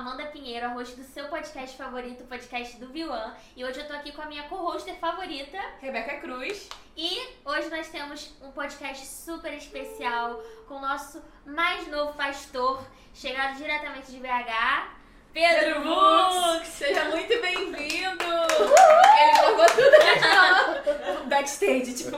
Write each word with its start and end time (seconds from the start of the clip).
Amanda 0.00 0.24
Pinheiro, 0.24 0.64
a 0.64 0.68
host 0.70 0.96
do 0.96 1.04
seu 1.04 1.28
podcast 1.28 1.76
favorito, 1.76 2.22
o 2.22 2.26
podcast 2.26 2.74
do 2.78 2.88
Vilan. 2.88 3.34
E 3.54 3.62
hoje 3.62 3.80
eu 3.80 3.86
tô 3.86 3.92
aqui 3.92 4.12
com 4.12 4.22
a 4.22 4.26
minha 4.26 4.44
co-hoster 4.44 4.94
favorita, 4.94 5.58
Rebeca 5.78 6.16
Cruz. 6.20 6.70
E 6.96 7.20
hoje 7.44 7.68
nós 7.68 7.86
temos 7.90 8.34
um 8.40 8.50
podcast 8.50 9.04
super 9.06 9.52
especial 9.52 10.42
com 10.66 10.76
o 10.76 10.80
nosso 10.80 11.22
mais 11.44 11.86
novo 11.88 12.14
pastor, 12.14 12.82
chegado 13.12 13.58
diretamente 13.58 14.10
de 14.10 14.20
BH, 14.20 14.88
Pedro 15.34 15.82
Vux. 15.82 16.66
Seja 16.66 17.04
muito 17.04 17.38
bem-vindo! 17.38 18.24
Ele 18.24 19.34
jogou 19.36 19.66
tudo 19.66 21.24
no 21.24 21.28
backstage, 21.28 21.92
tipo. 21.92 22.16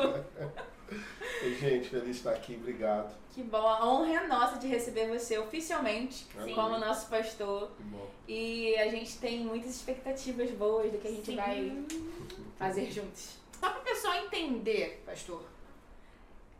Gente, 1.58 1.88
feliz 1.88 2.04
de 2.04 2.10
estar 2.12 2.30
aqui, 2.30 2.54
obrigado. 2.54 3.12
Que 3.32 3.42
bom, 3.42 3.66
a 3.66 3.86
honra 3.86 4.24
é 4.24 4.26
nossa 4.26 4.58
de 4.58 4.66
receber 4.66 5.08
você 5.08 5.38
oficialmente 5.38 6.26
Sim. 6.26 6.54
como 6.54 6.78
nosso 6.78 7.08
pastor. 7.08 7.70
Que 7.76 7.82
bom. 7.84 8.10
E 8.28 8.76
a 8.76 8.88
gente 8.88 9.16
tem 9.18 9.40
muitas 9.40 9.70
expectativas 9.70 10.50
boas 10.50 10.92
do 10.92 10.98
que 10.98 11.08
a 11.08 11.10
gente 11.10 11.26
Sim. 11.26 11.36
vai 11.36 11.84
fazer 12.58 12.90
juntos. 12.90 13.38
Só 13.58 13.70
para 13.70 13.80
o 13.80 13.84
pessoal 13.84 14.16
entender, 14.16 15.02
pastor, 15.06 15.42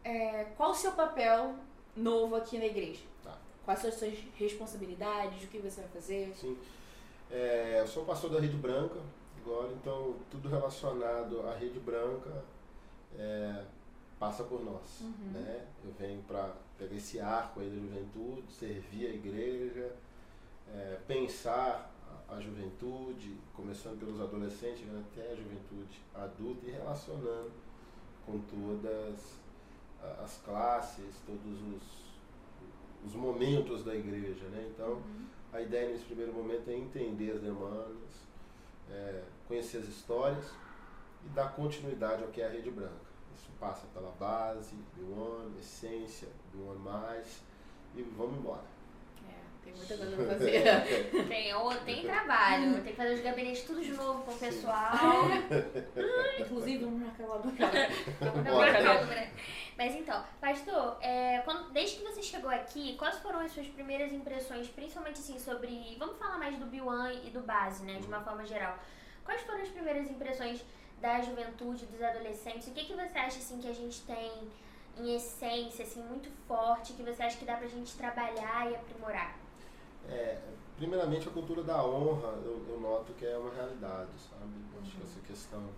é, 0.02 0.46
qual 0.56 0.70
o 0.70 0.74
seu 0.74 0.92
papel 0.92 1.54
novo 1.94 2.36
aqui 2.36 2.58
na 2.58 2.66
igreja? 2.66 3.02
Tá. 3.22 3.36
Quais 3.66 3.80
são 3.80 3.90
as 3.90 3.96
suas 3.96 4.14
responsabilidades? 4.36 5.44
O 5.44 5.48
que 5.48 5.58
você 5.58 5.82
vai 5.82 5.90
fazer? 5.90 6.32
Sim. 6.34 6.56
É, 7.30 7.80
eu 7.80 7.86
sou 7.86 8.04
pastor 8.04 8.30
da 8.30 8.40
Rede 8.40 8.56
Branca 8.56 8.98
agora, 9.44 9.72
então 9.72 10.16
tudo 10.30 10.48
relacionado 10.48 11.46
à 11.46 11.54
Rede 11.54 11.80
Branca 11.80 12.44
é, 13.18 13.64
passa 14.22 14.44
por 14.44 14.64
nós. 14.64 15.00
Uhum. 15.00 15.32
Né? 15.32 15.66
Eu 15.84 15.92
venho 15.98 16.22
para 16.22 16.54
pegar 16.78 16.94
esse 16.94 17.18
arco 17.18 17.58
aí 17.58 17.68
da 17.68 17.74
juventude, 17.74 18.52
servir 18.52 19.06
a 19.08 19.10
igreja, 19.10 19.96
é, 20.72 21.00
pensar 21.08 21.92
a, 22.28 22.38
juventude, 22.40 23.36
começando 23.52 23.98
pelos 23.98 24.20
adolescentes, 24.20 24.78
chegando 24.78 25.04
até 25.10 25.32
a 25.32 25.34
juventude 25.34 26.00
adulta 26.14 26.66
e 26.66 26.70
relacionando 26.70 27.50
com 28.24 28.38
todas 28.38 29.40
as 30.22 30.40
classes, 30.44 31.20
todos 31.26 31.60
os, 31.74 33.04
os 33.04 33.14
momentos 33.16 33.82
da 33.82 33.92
igreja. 33.92 34.44
Né? 34.50 34.70
Então, 34.72 34.92
Uhum. 34.92 35.26
a 35.52 35.60
ideia 35.60 35.90
nesse 35.90 36.04
primeiro 36.04 36.32
momento 36.32 36.70
é 36.70 36.74
entender 36.74 37.32
as 37.32 37.40
demandas, 37.40 38.28
é, 38.88 39.24
conhecer 39.48 39.78
as 39.78 39.88
histórias 39.88 40.46
e 41.26 41.28
dar 41.30 41.56
continuidade 41.56 42.22
ao 42.22 42.28
que 42.30 42.40
é 42.40 42.46
a 42.46 42.50
Rede 42.50 42.70
Branca. 42.70 43.11
Isso 43.34 43.50
passa 43.58 43.86
pela 43.94 44.10
base, 44.12 44.74
do 44.96 45.12
ano, 45.14 45.58
essência, 45.58 46.28
do 46.52 46.70
ano 46.70 46.80
mais 46.80 47.42
e 47.94 48.02
vamos 48.02 48.38
embora. 48.38 48.62
É, 49.28 49.34
tem 49.64 49.72
muita 49.74 49.96
coisa 49.96 50.16
pra 50.16 50.26
fazer. 50.26 50.62
Tem, 51.28 51.54
ô, 51.54 51.74
tem 51.76 52.02
trabalho, 52.02 52.74
tem 52.74 52.82
que 52.84 52.92
fazer 52.94 53.14
os 53.14 53.20
gabinetes 53.22 53.62
tudo 53.64 53.80
de 53.82 53.92
novo 53.92 54.22
com 54.24 54.32
o 54.32 54.38
pessoal. 54.38 54.92
Inclusive, 56.40 56.84
vamos 56.84 57.00
marcar 57.00 57.26
logo. 57.26 57.48
Uma 57.48 58.72
calma, 58.72 59.14
né? 59.14 59.32
Mas 59.76 59.94
então, 59.94 60.22
pastor, 60.40 60.98
é, 61.00 61.38
quando- 61.44 61.70
desde 61.72 61.96
que 61.98 62.04
você 62.04 62.22
chegou 62.22 62.50
aqui, 62.50 62.96
quais 62.96 63.18
foram 63.18 63.40
as 63.40 63.52
suas 63.52 63.66
primeiras 63.68 64.12
impressões, 64.12 64.68
principalmente 64.68 65.18
assim, 65.20 65.38
sobre. 65.38 65.96
Vamos 65.98 66.18
falar 66.18 66.38
mais 66.38 66.56
do 66.58 66.66
B1 66.66 67.26
e 67.26 67.30
do 67.30 67.40
base, 67.40 67.84
né? 67.84 67.98
De 67.98 68.06
uma 68.06 68.20
forma 68.20 68.44
geral. 68.44 68.78
Quais 69.24 69.40
foram 69.42 69.62
as 69.62 69.68
primeiras 69.68 70.10
impressões 70.10 70.62
da 71.02 71.20
juventude, 71.20 71.84
dos 71.86 72.00
adolescentes? 72.00 72.68
O 72.68 72.70
que, 72.70 72.84
que 72.84 72.94
você 72.94 73.18
acha 73.18 73.38
assim 73.38 73.60
que 73.60 73.68
a 73.68 73.74
gente 73.74 74.00
tem 74.02 74.30
em 74.96 75.16
essência, 75.16 75.84
assim, 75.84 76.00
muito 76.02 76.30
forte, 76.46 76.92
que 76.92 77.02
você 77.02 77.22
acha 77.22 77.36
que 77.36 77.44
dá 77.44 77.56
pra 77.56 77.66
gente 77.66 77.96
trabalhar 77.96 78.70
e 78.70 78.76
aprimorar? 78.76 79.36
É, 80.08 80.38
primeiramente, 80.76 81.28
a 81.28 81.32
cultura 81.32 81.62
da 81.62 81.84
honra, 81.84 82.28
eu, 82.44 82.64
eu 82.68 82.80
noto 82.80 83.12
que 83.14 83.26
é 83.26 83.36
uma 83.36 83.52
realidade, 83.52 84.10
sabe? 84.30 84.52
Acho 84.80 84.96
que 84.96 85.02
essa 85.02 85.20
questão 85.20 85.68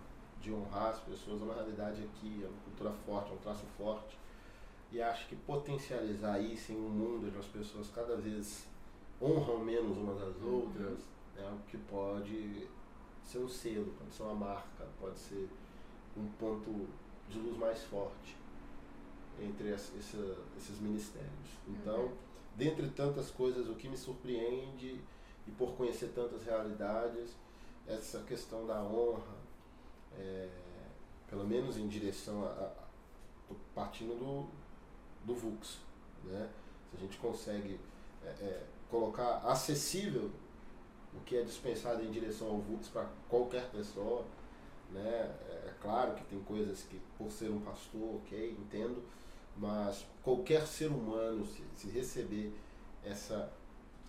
de 0.41 0.53
honrar 0.53 0.89
as 0.89 0.99
pessoas 0.99 1.41
é 1.41 1.43
uma 1.43 1.55
realidade 1.55 2.03
aqui, 2.03 2.43
é 2.43 2.47
uma 2.47 2.61
cultura 2.63 2.91
forte, 3.05 3.31
é 3.31 3.33
um 3.33 3.37
traço 3.37 3.65
forte. 3.77 4.17
E 4.91 5.01
acho 5.01 5.27
que 5.27 5.35
potencializar 5.35 6.39
isso 6.39 6.71
em 6.71 6.77
um 6.77 6.89
mundo 6.89 7.27
onde 7.27 7.37
as 7.37 7.47
pessoas 7.47 7.89
cada 7.89 8.15
vez 8.15 8.67
honram 9.19 9.57
menos 9.59 9.97
umas 9.97 10.21
às 10.21 10.41
outras 10.43 10.99
é 11.37 11.43
algo 11.43 11.59
que 11.67 11.77
pode 11.77 12.67
ser 13.27 13.39
um 13.39 13.49
selo, 13.49 13.93
pode 13.97 14.13
ser 14.13 14.23
uma 14.23 14.35
marca, 14.35 14.87
pode 14.99 15.17
ser 15.19 15.49
um 16.17 16.25
ponto 16.39 16.87
de 17.29 17.39
luz 17.39 17.57
mais 17.57 17.83
forte 17.83 18.37
entre 19.41 19.73
as- 19.73 19.91
essa- 19.97 20.37
esses 20.57 20.79
ministérios. 20.79 21.49
Então, 21.67 22.11
dentre 22.55 22.89
tantas 22.91 23.29
coisas, 23.31 23.67
o 23.69 23.75
que 23.75 23.87
me 23.89 23.97
surpreende 23.97 25.01
e 25.47 25.51
por 25.51 25.73
conhecer 25.75 26.09
tantas 26.15 26.43
realidades, 26.45 27.35
essa 27.87 28.19
questão 28.23 28.65
da 28.65 28.81
honra, 28.81 29.35
é, 30.17 30.49
pelo 31.29 31.45
menos 31.45 31.77
em 31.77 31.87
direção 31.87 32.45
a, 32.45 32.49
a- 32.49 32.85
partindo 33.73 34.17
do, 34.17 34.47
do 35.25 35.35
VUX, 35.39 35.79
né? 36.23 36.49
Se 36.91 36.97
a 36.97 36.99
gente 36.99 37.17
consegue 37.17 37.79
é, 38.23 38.27
é, 38.29 38.65
colocar 38.89 39.37
acessível 39.39 40.31
o 41.17 41.23
que 41.25 41.37
é 41.37 41.41
dispensado 41.43 42.03
em 42.03 42.11
direção 42.11 42.47
ao 42.47 42.57
VUX 42.59 42.87
para 42.89 43.07
qualquer 43.29 43.69
pessoa, 43.71 44.25
né? 44.91 45.31
É 45.65 45.73
claro 45.81 46.13
que 46.15 46.23
tem 46.25 46.39
coisas 46.43 46.83
que, 46.83 46.99
por 47.17 47.31
ser 47.31 47.49
um 47.49 47.59
pastor, 47.61 48.15
ok, 48.15 48.55
entendo, 48.59 49.01
mas 49.57 50.05
qualquer 50.23 50.65
ser 50.67 50.87
humano, 50.87 51.45
se, 51.45 51.63
se 51.75 51.89
receber 51.89 52.51
essa, 53.03 53.51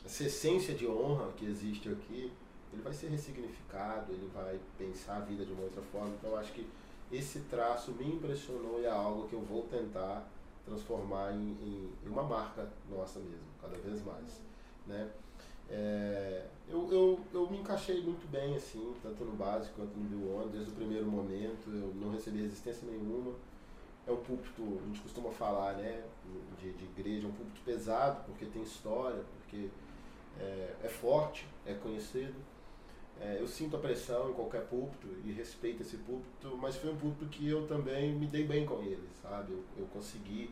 essa 0.04 0.24
essência 0.24 0.74
de 0.74 0.86
honra 0.86 1.32
que 1.36 1.46
existe 1.46 1.88
aqui, 1.88 2.32
ele 2.72 2.82
vai 2.82 2.92
ser 2.92 3.08
ressignificado, 3.08 4.12
ele 4.12 4.28
vai 4.34 4.58
pensar 4.76 5.16
a 5.18 5.20
vida 5.20 5.44
de 5.44 5.52
uma 5.52 5.62
outra 5.62 5.82
forma. 5.82 6.14
Então, 6.18 6.36
acho 6.36 6.52
que 6.52 6.66
esse 7.12 7.40
traço 7.40 7.92
me 7.92 8.06
impressionou 8.06 8.80
e 8.80 8.84
é 8.84 8.90
algo 8.90 9.28
que 9.28 9.34
eu 9.34 9.40
vou 9.40 9.62
tentar 9.64 10.26
transformar 10.64 11.32
em- 11.32 11.56
em 12.04 12.08
uma 12.08 12.24
marca 12.24 12.68
nossa 12.90 13.20
mesmo, 13.20 13.46
cada 13.62 13.76
vez 13.78 14.04
mais. 14.04 14.42
Né? 14.86 15.08
É, 15.70 16.46
eu, 16.68 16.88
eu, 16.92 17.20
eu 17.32 17.50
me 17.50 17.58
encaixei 17.58 18.02
muito 18.02 18.28
bem, 18.30 18.54
assim, 18.56 18.94
tanto 19.02 19.24
no 19.24 19.32
básico 19.32 19.76
quanto 19.76 19.96
no 19.98 20.36
One, 20.36 20.50
desde 20.50 20.70
o 20.70 20.74
primeiro 20.74 21.06
momento, 21.06 21.70
eu 21.70 21.92
não 21.94 22.12
recebi 22.12 22.42
resistência 22.42 22.88
nenhuma. 22.88 23.34
É 24.06 24.12
um 24.12 24.16
púlpito, 24.16 24.62
a 24.62 24.86
gente 24.86 25.00
costuma 25.00 25.30
falar, 25.30 25.74
né, 25.74 26.04
de, 26.60 26.72
de 26.72 26.84
igreja, 26.84 27.26
é 27.26 27.28
um 27.28 27.32
púlpito 27.32 27.60
pesado, 27.64 28.22
porque 28.24 28.46
tem 28.46 28.62
história, 28.62 29.22
porque 29.38 29.68
é, 30.38 30.74
é 30.84 30.88
forte, 30.88 31.46
é 31.64 31.74
conhecido. 31.74 32.34
É, 33.20 33.38
eu 33.40 33.46
sinto 33.46 33.76
a 33.76 33.78
pressão 33.78 34.30
em 34.30 34.34
qualquer 34.34 34.66
púlpito 34.66 35.08
e 35.24 35.32
respeito 35.32 35.82
esse 35.82 35.96
púlpito, 35.96 36.56
mas 36.58 36.76
foi 36.76 36.92
um 36.92 36.96
púlpito 36.96 37.26
que 37.26 37.48
eu 37.48 37.66
também 37.66 38.14
me 38.14 38.26
dei 38.26 38.46
bem 38.46 38.66
com 38.66 38.82
ele, 38.82 39.08
sabe? 39.22 39.52
Eu, 39.52 39.64
eu 39.78 39.86
consegui, 39.86 40.50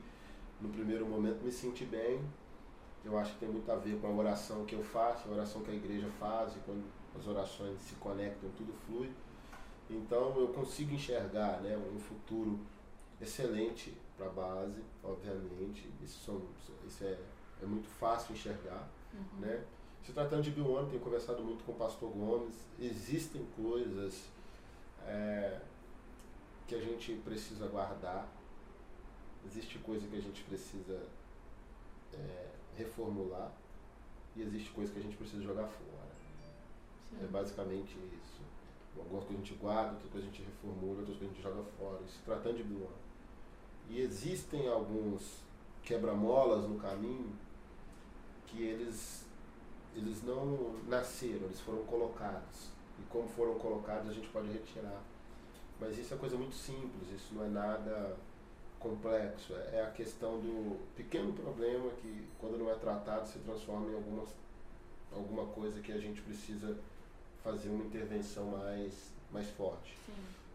no 0.60 0.70
primeiro 0.70 1.06
momento, 1.06 1.44
me 1.44 1.52
sentir 1.52 1.84
bem. 1.84 2.20
Eu 3.04 3.18
acho 3.18 3.34
que 3.34 3.40
tem 3.40 3.48
muito 3.48 3.70
a 3.70 3.76
ver 3.76 4.00
com 4.00 4.06
a 4.06 4.10
oração 4.10 4.64
que 4.64 4.74
eu 4.74 4.82
faço, 4.82 5.28
a 5.28 5.32
oração 5.32 5.62
que 5.62 5.70
a 5.70 5.74
igreja 5.74 6.08
faz, 6.18 6.56
e 6.56 6.58
quando 6.60 6.84
as 7.18 7.26
orações 7.26 7.78
se 7.80 7.94
conectam, 7.96 8.50
tudo 8.56 8.72
flui. 8.86 9.12
Então 9.90 10.38
eu 10.38 10.48
consigo 10.48 10.94
enxergar 10.94 11.60
né, 11.60 11.76
um 11.76 11.98
futuro 11.98 12.58
excelente 13.20 13.94
para 14.16 14.26
a 14.26 14.30
base, 14.30 14.82
obviamente. 15.02 15.92
Isso, 16.02 16.24
são, 16.24 16.42
isso 16.86 17.04
é, 17.04 17.18
é 17.62 17.66
muito 17.66 17.88
fácil 17.88 18.34
enxergar. 18.34 18.88
Né? 19.38 19.64
Se 20.02 20.12
tratando 20.12 20.42
de 20.42 20.50
Bill 20.50 20.70
One, 20.70 20.90
tenho 20.90 21.02
conversado 21.02 21.42
muito 21.42 21.64
com 21.64 21.72
o 21.72 21.76
pastor 21.76 22.10
Gomes. 22.10 22.54
Existem 22.78 23.46
coisas 23.56 24.24
é, 25.06 25.60
que 26.66 26.74
a 26.74 26.80
gente 26.80 27.14
precisa 27.24 27.66
guardar, 27.66 28.26
existe 29.46 29.78
coisa 29.78 30.06
que 30.06 30.16
a 30.16 30.20
gente 30.20 30.42
precisa 30.44 31.02
é, 32.12 32.48
reformular 32.76 33.52
e 34.36 34.42
existe 34.42 34.70
coisa 34.70 34.92
que 34.92 34.98
a 34.98 35.02
gente 35.02 35.16
precisa 35.16 35.42
jogar 35.42 35.66
fora. 35.66 36.14
É 37.22 37.26
basicamente 37.26 37.96
isso. 38.22 38.42
Algumas 38.96 39.24
coisas 39.24 39.42
a 39.42 39.46
gente 39.46 39.58
guarda, 39.58 39.92
outras 39.92 40.10
coisas 40.10 40.28
a 40.28 40.32
gente 40.32 40.42
reformula, 40.42 41.00
outras 41.00 41.16
coisas 41.16 41.30
a 41.30 41.34
gente 41.34 41.42
joga 41.42 41.62
fora. 41.78 42.00
Isso 42.04 42.20
tratando 42.24 42.56
de 42.56 42.62
One. 42.62 42.88
E 43.90 44.00
existem 44.00 44.68
alguns 44.68 45.42
quebra-molas 45.82 46.68
no 46.68 46.78
caminho 46.78 47.32
que 48.46 48.62
eles, 48.62 49.26
eles 49.94 50.22
não 50.22 50.74
nasceram, 50.88 51.46
eles 51.46 51.60
foram 51.60 51.84
colocados. 51.84 52.70
E 52.98 53.02
como 53.10 53.28
foram 53.28 53.58
colocados, 53.58 54.08
a 54.08 54.12
gente 54.12 54.28
pode 54.28 54.48
retirar. 54.48 55.02
Mas 55.80 55.98
isso 55.98 56.14
é 56.14 56.16
coisa 56.16 56.36
muito 56.36 56.54
simples, 56.54 57.10
isso 57.12 57.34
não 57.34 57.44
é 57.44 57.48
nada 57.48 58.16
complexo. 58.84 59.54
É 59.72 59.82
a 59.82 59.90
questão 59.90 60.38
do 60.38 60.78
pequeno 60.94 61.32
problema 61.32 61.90
que, 62.02 62.28
quando 62.38 62.58
não 62.58 62.70
é 62.70 62.74
tratado, 62.74 63.26
se 63.26 63.38
transforma 63.38 63.90
em 63.90 63.94
algumas, 63.94 64.28
alguma 65.10 65.46
coisa 65.46 65.80
que 65.80 65.90
a 65.90 65.98
gente 65.98 66.20
precisa 66.20 66.76
fazer 67.42 67.70
uma 67.70 67.84
intervenção 67.84 68.44
mais, 68.44 69.10
mais 69.32 69.48
forte. 69.50 69.96
Sim. 70.04 70.12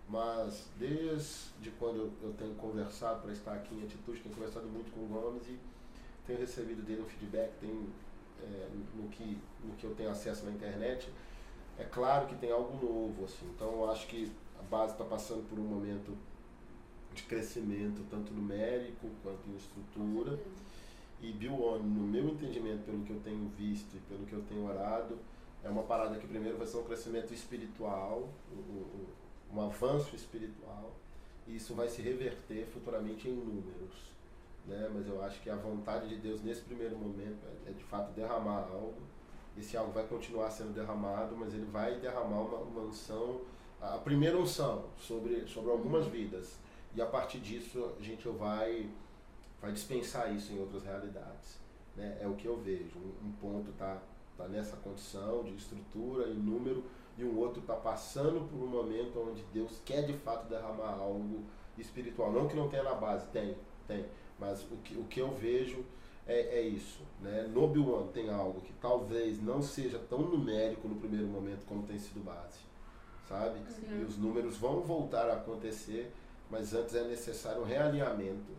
Mas 0.07 0.67
desde 0.77 1.71
quando 1.79 2.11
eu, 2.21 2.33
tenho 2.37 2.53
conversado 2.55 3.21
para 3.21 3.31
estar 3.31 3.53
aqui 3.53 3.73
em 3.75 3.83
Atitude, 3.83 4.21
tenho 4.21 4.35
conversado 4.35 4.67
muito 4.67 4.91
com 4.93 5.01
o 5.01 5.07
Gomes 5.07 5.47
e 5.47 5.59
tenho 6.25 6.39
recebido 6.39 6.83
dele 6.83 7.01
um 7.01 7.05
feedback, 7.05 7.51
tenho 7.59 7.89
é, 8.41 8.69
no, 8.95 9.09
que, 9.09 9.37
no 9.63 9.73
que 9.75 9.83
eu 9.83 9.93
tenho 9.95 10.09
acesso 10.09 10.45
na 10.45 10.51
internet, 10.51 11.11
é 11.77 11.83
claro 11.83 12.27
que 12.27 12.35
tem 12.35 12.51
algo 12.51 12.73
novo, 12.83 13.25
assim. 13.25 13.45
Então 13.55 13.71
eu 13.71 13.91
acho 13.91 14.07
que 14.07 14.31
a 14.59 14.63
base 14.63 14.93
está 14.93 15.05
passando 15.05 15.47
por 15.47 15.59
um 15.59 15.63
momento 15.63 16.15
de 17.13 17.23
crescimento, 17.23 18.05
tanto 18.09 18.33
numérico 18.33 19.07
quanto 19.23 19.49
em 19.49 19.55
estrutura. 19.55 20.39
E 21.21 21.31
Bill 21.33 21.53
On, 21.53 21.79
no 21.79 22.07
meu 22.07 22.29
entendimento, 22.29 22.83
pelo 22.85 23.03
que 23.03 23.11
eu 23.11 23.19
tenho 23.19 23.49
visto 23.57 23.95
e 23.95 23.99
pelo 24.01 24.25
que 24.25 24.33
eu 24.33 24.41
tenho 24.43 24.65
orado, 24.65 25.17
é 25.63 25.69
uma 25.69 25.83
parada 25.83 26.17
que 26.17 26.27
primeiro 26.27 26.57
vai 26.57 26.65
ser 26.65 26.77
um 26.77 26.83
crescimento 26.83 27.33
espiritual, 27.33 28.29
um, 28.51 29.55
um, 29.55 29.57
um 29.57 29.61
avanço 29.61 30.15
espiritual, 30.15 30.95
e 31.47 31.55
isso 31.55 31.73
vai 31.73 31.89
se 31.89 32.01
reverter 32.01 32.65
futuramente 32.67 33.27
em 33.27 33.33
números. 33.33 34.09
Né? 34.65 34.89
Mas 34.93 35.07
eu 35.07 35.21
acho 35.23 35.41
que 35.41 35.49
a 35.49 35.55
vontade 35.55 36.07
de 36.07 36.15
Deus 36.15 36.41
nesse 36.41 36.61
primeiro 36.61 36.95
momento 36.95 37.39
é, 37.65 37.71
é 37.71 37.73
de 37.73 37.83
fato 37.83 38.13
derramar 38.13 38.67
algo. 38.71 39.01
Esse 39.57 39.75
algo 39.75 39.91
vai 39.91 40.05
continuar 40.07 40.49
sendo 40.51 40.73
derramado, 40.73 41.35
mas 41.35 41.53
ele 41.53 41.65
vai 41.65 41.99
derramar 41.99 42.41
uma, 42.41 42.57
uma 42.59 42.81
unção, 42.81 43.41
a 43.81 43.97
primeira 43.97 44.37
unção 44.37 44.85
sobre, 44.97 45.45
sobre 45.47 45.71
algumas 45.71 46.05
uhum. 46.05 46.11
vidas. 46.11 46.57
E 46.95 47.01
a 47.01 47.05
partir 47.05 47.39
disso 47.39 47.93
a 47.99 48.03
gente 48.03 48.27
vai, 48.29 48.89
vai 49.61 49.71
dispensar 49.71 50.33
isso 50.33 50.51
em 50.53 50.59
outras 50.59 50.83
realidades. 50.83 51.59
Né? 51.95 52.17
É 52.21 52.27
o 52.27 52.35
que 52.35 52.45
eu 52.45 52.57
vejo. 52.57 52.97
Um, 53.23 53.31
ponto 53.39 53.71
está 53.71 54.01
tá 54.37 54.47
nessa 54.47 54.77
condição 54.77 55.43
de 55.43 55.55
estrutura 55.55 56.27
e 56.27 56.33
número, 56.33 56.83
e 57.17 57.23
um 57.23 57.37
outro 57.37 57.59
está 57.59 57.75
passando 57.75 58.47
por 58.47 58.63
um 58.63 58.67
momento 58.67 59.19
onde 59.19 59.43
Deus 59.53 59.81
quer 59.85 60.05
de 60.05 60.13
fato 60.13 60.47
derramar 60.47 60.93
algo 60.93 61.43
espiritual. 61.77 62.31
Não 62.31 62.47
que 62.47 62.55
não 62.55 62.69
tenha 62.69 62.83
na 62.83 62.95
base, 62.95 63.27
tem, 63.27 63.55
tem. 63.87 64.05
Mas 64.39 64.63
o 64.63 64.77
que, 64.77 64.97
o 64.97 65.03
que 65.03 65.19
eu 65.19 65.31
vejo 65.31 65.83
é, 66.25 66.59
é 66.59 66.61
isso. 66.61 67.01
Né? 67.19 67.49
No 67.51 67.67
Bill 67.67 68.09
tem 68.13 68.29
algo 68.29 68.61
que 68.61 68.71
talvez 68.73 69.41
não 69.41 69.61
seja 69.61 69.99
tão 69.99 70.19
numérico 70.19 70.87
no 70.87 70.95
primeiro 70.95 71.27
momento 71.27 71.65
como 71.65 71.83
tem 71.83 71.97
sido 71.97 72.23
base. 72.23 72.59
Sabe? 73.27 73.59
Uhum. 73.59 74.01
E 74.01 74.05
os 74.05 74.17
números 74.17 74.57
vão 74.57 74.81
voltar 74.81 75.29
a 75.29 75.33
acontecer, 75.33 76.11
mas 76.49 76.73
antes 76.73 76.95
é 76.95 77.03
necessário 77.03 77.61
um 77.61 77.65
realinhamento 77.65 78.57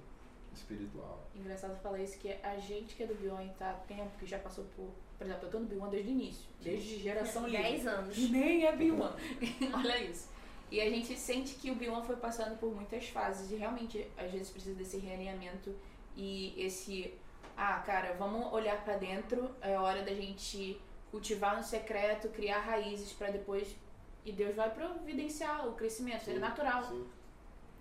espiritual. 0.55 1.27
Engraçado 1.35 1.81
falar 1.81 1.99
isso, 2.01 2.19
que 2.19 2.33
a 2.43 2.57
gente 2.59 2.95
que 2.95 3.03
é 3.03 3.07
do 3.07 3.15
Bion 3.15 3.49
tá 3.59 3.73
tempo, 3.87 4.11
que 4.19 4.27
já 4.27 4.39
passou 4.39 4.65
por. 4.77 4.91
Por 5.19 5.27
exemplo, 5.27 5.47
eu 5.47 5.51
tô 5.51 5.59
no 5.59 5.67
Bion 5.67 5.89
desde 5.89 6.11
o 6.11 6.13
início, 6.13 6.49
desde 6.61 6.99
geração 6.99 7.47
livre. 7.47 7.63
10 7.63 7.87
anos. 7.87 8.17
E 8.17 8.29
nem 8.29 8.67
é 8.67 8.75
Bion. 8.75 8.99
Olha 9.75 9.99
isso. 9.99 10.29
E 10.71 10.81
a 10.81 10.89
gente 10.89 11.19
sente 11.19 11.57
que 11.57 11.71
o 11.71 11.75
Bion 11.75 12.03
foi 12.03 12.17
passando 12.17 12.59
por 12.59 12.75
muitas 12.75 13.09
fases 13.09 13.51
e 13.51 13.57
realmente 13.57 14.07
às 14.17 14.31
vezes 14.31 14.51
precisa 14.51 14.75
desse 14.75 14.99
realinhamento 14.99 15.75
e 16.17 16.55
esse. 16.57 17.15
Ah, 17.57 17.81
cara, 17.81 18.15
vamos 18.15 18.53
olhar 18.53 18.83
para 18.85 18.97
dentro, 18.97 19.51
é 19.61 19.77
hora 19.79 20.03
da 20.03 20.15
gente 20.15 20.81
cultivar 21.11 21.57
no 21.57 21.63
secreto, 21.63 22.29
criar 22.29 22.61
raízes 22.61 23.13
para 23.13 23.31
depois. 23.31 23.77
E 24.25 24.33
Deus 24.33 24.55
vai 24.55 24.71
providenciar 24.71 25.67
o 25.67 25.73
crescimento, 25.73 26.25
seria 26.25 26.41
natural. 26.41 26.85
Sim. 26.85 27.07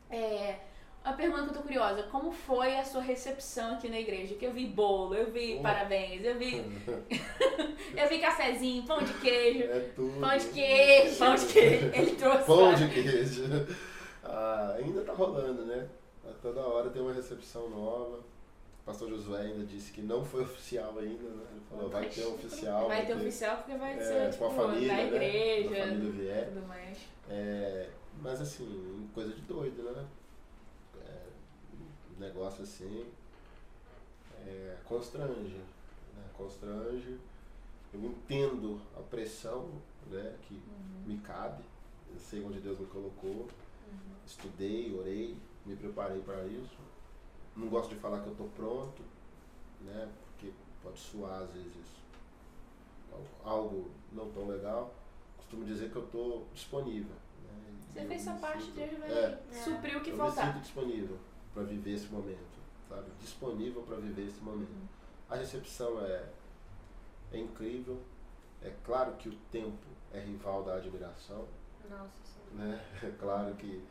É, 0.09 0.55
uma 1.03 1.13
pergunta 1.13 1.43
que 1.43 1.49
eu 1.49 1.53
tô 1.53 1.61
curiosa, 1.61 2.03
como 2.03 2.31
foi 2.31 2.77
a 2.77 2.83
sua 2.83 3.01
recepção 3.01 3.75
aqui 3.75 3.89
na 3.89 3.99
igreja? 3.99 4.35
Que 4.35 4.45
eu 4.45 4.51
vi 4.53 4.65
bolo, 4.65 5.15
eu 5.15 5.31
vi 5.31 5.57
oh. 5.59 5.63
parabéns, 5.63 6.23
eu 6.23 6.37
vi. 6.37 6.63
eu 7.95 8.09
vi 8.09 8.19
cafezinho, 8.19 8.83
pão 8.83 9.01
de 9.01 9.13
queijo. 9.13 9.63
É 9.63 9.79
tudo. 9.95 10.19
Pão 10.19 10.37
de 10.37 10.45
queijo, 10.47 11.17
pão 11.17 11.35
de 11.35 11.45
queijo. 11.45 11.91
Ele 11.95 12.15
trouxe. 12.15 12.45
Pão 12.45 12.73
de 12.73 12.89
queijo. 12.89 13.43
Ah, 14.23 14.75
ainda 14.77 15.01
tá 15.01 15.13
rolando, 15.13 15.65
né? 15.65 15.87
Toda 16.41 16.61
hora 16.61 16.89
tem 16.89 17.01
uma 17.01 17.13
recepção 17.13 17.69
nova. 17.69 18.17
O 18.17 18.85
pastor 18.85 19.09
Josué 19.09 19.41
ainda 19.41 19.65
disse 19.65 19.91
que 19.91 20.01
não 20.01 20.23
foi 20.23 20.41
oficial 20.43 20.93
ainda, 20.99 21.23
né? 21.23 21.43
Ele 21.51 21.61
falou, 21.69 21.89
vai 21.89 22.05
ter 22.07 22.25
oficial. 22.25 22.87
Vai, 22.87 22.97
vai 22.97 23.05
ter, 23.05 23.13
ter 23.13 23.19
oficial 23.19 23.57
porque 23.57 23.77
vai 23.77 23.97
é, 23.97 24.03
ser 24.03 24.29
tipo, 24.31 24.45
a 24.45 24.49
família, 24.49 25.05
igreja. 25.05 25.69
Né? 25.69 25.81
A 25.81 25.87
família 25.87 26.11
vier. 26.11 26.45
Tudo 26.49 26.67
mais. 26.67 26.97
É, 27.29 27.68
mas 28.21 28.41
assim, 28.41 29.09
coisa 29.13 29.33
de 29.33 29.41
doido, 29.41 29.83
né? 29.83 30.07
negócio 32.19 32.63
assim 32.63 33.05
é, 34.45 34.77
constrange, 34.85 35.57
né? 36.15 36.23
constrange. 36.33 37.17
Eu 37.91 38.03
entendo 38.05 38.79
a 38.95 39.01
pressão 39.01 39.67
né, 40.07 40.37
que 40.43 40.53
uhum. 40.53 41.03
me 41.07 41.17
cabe, 41.19 41.63
eu 42.11 42.19
sei 42.19 42.43
onde 42.43 42.59
Deus 42.59 42.79
me 42.79 42.85
colocou, 42.85 43.31
uhum. 43.31 43.47
estudei, 44.25 44.95
orei, 44.95 45.35
me 45.65 45.75
preparei 45.75 46.21
para 46.21 46.45
isso. 46.45 46.77
Não 47.55 47.67
gosto 47.67 47.89
de 47.89 47.95
falar 47.95 48.21
que 48.21 48.27
eu 48.27 48.33
estou 48.33 48.47
pronto, 48.49 49.01
né, 49.81 50.07
porque 50.27 50.53
pode 50.83 50.99
suar 50.99 51.41
às 51.41 51.51
vezes 51.51 51.99
algo 53.43 53.89
não 54.11 54.29
tão 54.31 54.47
legal. 54.47 54.93
Costumo 55.37 55.65
dizer 55.65 55.89
que 55.91 55.95
eu 55.95 56.05
estou 56.05 56.47
disponível. 56.53 57.15
Você 57.89 58.05
fez 58.05 58.21
sua 58.21 58.33
parte, 58.33 58.71
Deus 58.71 58.99
vai 58.99 59.11
é, 59.11 59.39
suprir 59.51 59.97
o 59.97 60.01
que 60.01 60.11
faltar. 60.11 60.47
Eu 60.47 60.47
me 60.47 60.53
sinto 60.53 60.63
disponível 60.63 61.17
para 61.53 61.63
viver 61.63 61.91
esse 61.93 62.07
momento, 62.07 62.59
sabe? 62.87 63.11
Disponível 63.19 63.81
para 63.81 63.97
viver 63.97 64.27
esse 64.27 64.39
momento. 64.41 64.69
Uhum. 64.69 64.87
A 65.29 65.35
recepção 65.35 65.99
é, 66.05 66.29
é 67.31 67.37
incrível. 67.39 68.01
É 68.61 68.73
claro 68.83 69.13
que 69.13 69.29
o 69.29 69.35
tempo 69.51 69.87
é 70.13 70.19
rival 70.19 70.63
da 70.63 70.75
admiração. 70.75 71.47
Nossa, 71.89 72.19
sim. 72.23 72.55
Né? 72.55 72.83
É 73.03 73.11
claro 73.11 73.55
que 73.55 73.83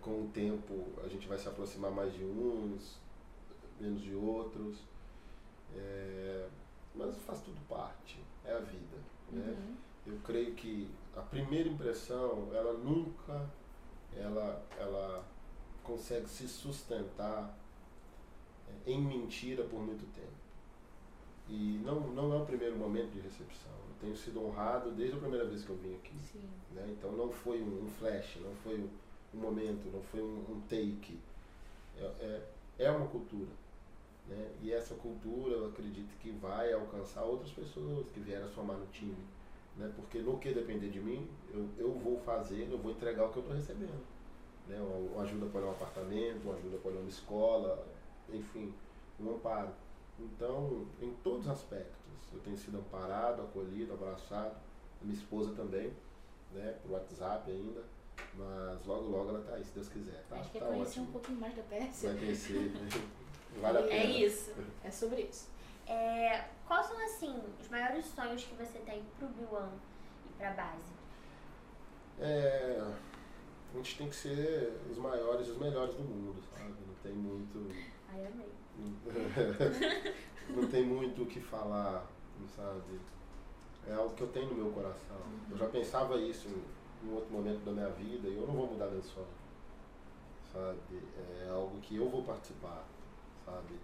com 0.00 0.22
o 0.22 0.30
tempo 0.32 0.86
a 1.04 1.08
gente 1.08 1.28
vai 1.28 1.38
se 1.38 1.48
aproximar 1.48 1.90
mais 1.90 2.12
de 2.12 2.24
uns, 2.24 2.98
menos 3.80 4.00
de 4.00 4.14
outros. 4.14 4.78
É, 5.74 6.48
mas 6.94 7.16
faz 7.18 7.40
tudo 7.40 7.58
parte, 7.68 8.22
é 8.44 8.52
a 8.52 8.58
vida. 8.58 8.96
Né? 9.30 9.56
Uhum. 9.58 9.76
Eu 10.06 10.18
creio 10.24 10.54
que 10.54 10.88
a 11.16 11.20
primeira 11.20 11.68
impressão, 11.68 12.48
ela 12.52 12.72
nunca 12.74 13.48
ela, 14.16 14.62
ela 14.78 15.24
consegue 15.82 16.28
se 16.28 16.48
sustentar 16.48 17.56
é, 18.68 18.90
em 18.90 19.00
mentira 19.00 19.64
por 19.64 19.80
muito 19.80 20.04
tempo. 20.14 20.42
E 21.48 21.80
não, 21.84 22.00
não 22.00 22.32
é 22.32 22.36
o 22.38 22.46
primeiro 22.46 22.76
momento 22.76 23.10
de 23.10 23.20
recepção. 23.20 23.72
Eu 23.72 23.94
tenho 24.00 24.16
sido 24.16 24.44
honrado 24.44 24.92
desde 24.92 25.16
a 25.16 25.20
primeira 25.20 25.44
vez 25.44 25.64
que 25.64 25.70
eu 25.70 25.76
vim 25.76 25.94
aqui. 25.94 26.14
Né? 26.72 26.86
Então 26.90 27.12
não 27.12 27.30
foi 27.30 27.60
um, 27.60 27.84
um, 27.84 27.90
flash, 27.98 28.38
não 28.40 28.54
foi 28.56 28.78
um, 28.78 28.88
um 29.34 29.40
momento, 29.40 29.90
não 29.92 30.02
foi 30.02 30.22
um, 30.22 30.38
um 30.48 30.60
take. 30.68 31.18
É, 31.98 32.04
é, 32.04 32.48
é, 32.78 32.90
uma 32.90 33.06
cultura. 33.08 33.50
Né? 34.28 34.50
E 34.62 34.72
essa 34.72 34.94
cultura 34.94 35.54
eu 35.54 35.66
acredito 35.66 36.16
que 36.20 36.30
vai 36.30 36.72
alcançar 36.72 37.22
outras 37.22 37.50
pessoas 37.50 38.08
que 38.10 38.20
vieram 38.20 38.48
somar 38.48 38.76
no 38.76 38.86
time. 38.86 39.16
Né? 39.76 39.90
Porque 39.96 40.18
no 40.18 40.38
que 40.38 40.52
depender 40.52 40.90
de 40.90 41.00
mim, 41.00 41.28
eu, 41.52 41.68
eu 41.78 41.92
vou 41.92 42.18
fazer, 42.18 42.68
eu 42.70 42.78
vou 42.78 42.92
entregar 42.92 43.26
o 43.26 43.32
que 43.32 43.38
eu 43.38 43.42
estou 43.42 43.56
recebendo 43.56 44.02
né? 44.68 44.78
uma, 44.80 45.22
ajuda 45.22 45.46
para 45.46 45.62
um 45.62 45.70
apartamento, 45.70 46.44
uma 46.44 46.54
ajuda 46.54 46.78
para 46.78 46.90
uma 46.92 47.08
escola, 47.08 47.86
enfim, 48.32 48.72
um 49.20 49.34
amparo. 49.34 49.70
Então, 50.18 50.86
em 51.00 51.12
todos 51.22 51.46
os 51.46 51.52
aspectos, 51.52 51.96
eu 52.32 52.40
tenho 52.40 52.56
sido 52.56 52.78
amparado, 52.78 53.42
acolhido, 53.42 53.92
abraçado, 53.94 54.54
a 55.00 55.04
minha 55.04 55.16
esposa 55.16 55.52
também, 55.54 55.92
né, 56.52 56.76
por 56.82 56.92
WhatsApp 56.92 57.50
ainda, 57.50 57.82
mas 58.34 58.86
logo 58.86 59.08
logo 59.08 59.30
ela 59.30 59.40
tá 59.42 59.54
aí, 59.54 59.64
se 59.64 59.72
Deus 59.72 59.88
quiser. 59.88 60.24
Tá, 60.28 60.36
Acho 60.36 60.50
que 60.50 60.58
tá 60.58 60.66
conhecer 60.66 61.00
ótimo. 61.00 61.08
um 61.08 61.12
pouquinho 61.12 61.40
mais 61.40 61.56
da 61.56 61.62
Pérsia. 61.62 62.10
Vai 62.10 62.18
conhecer, 62.18 62.72
vale 63.60 63.78
a 63.78 63.80
é 63.80 63.86
pena. 63.86 64.00
É 64.00 64.26
isso, 64.26 64.52
é 64.84 64.90
sobre 64.90 65.22
isso. 65.22 65.48
É, 65.86 66.48
quais 66.66 66.86
são, 66.86 67.04
assim, 67.04 67.42
os 67.60 67.68
maiores 67.68 68.06
sonhos 68.06 68.44
que 68.44 68.54
você 68.54 68.78
tem 68.80 69.02
pro 69.18 69.28
Biwan 69.28 69.70
e 70.26 70.32
pra 70.38 70.50
base? 70.52 70.92
É 72.20 72.80
a 73.72 73.76
gente 73.78 73.96
tem 73.96 74.08
que 74.08 74.14
ser 74.14 74.80
os 74.90 74.98
maiores 74.98 75.48
os 75.48 75.56
melhores 75.56 75.94
do 75.94 76.02
mundo, 76.02 76.42
sabe? 76.54 76.74
Não 76.86 76.94
tem 77.02 77.12
muito. 77.12 77.70
Ai, 78.10 78.26
amei. 78.26 78.52
não 80.54 80.68
tem 80.68 80.84
muito 80.84 81.22
o 81.22 81.26
que 81.26 81.40
falar, 81.40 82.06
sabe? 82.54 83.00
É 83.88 83.94
algo 83.94 84.14
que 84.14 84.22
eu 84.22 84.28
tenho 84.28 84.50
no 84.50 84.54
meu 84.56 84.72
coração. 84.72 85.16
Eu 85.50 85.56
já 85.56 85.66
pensava 85.68 86.16
isso 86.16 86.48
em, 86.48 87.08
em 87.08 87.14
outro 87.14 87.32
momento 87.32 87.64
da 87.64 87.72
minha 87.72 87.88
vida 87.90 88.28
e 88.28 88.36
eu 88.36 88.46
não 88.46 88.54
vou 88.54 88.66
mudar 88.66 88.88
meu 88.88 89.02
sonho, 89.02 89.26
sabe? 90.52 91.02
É 91.46 91.48
algo 91.50 91.80
que 91.80 91.96
eu 91.96 92.08
vou 92.10 92.22
participar, 92.22 92.84
sabe? 93.46 93.80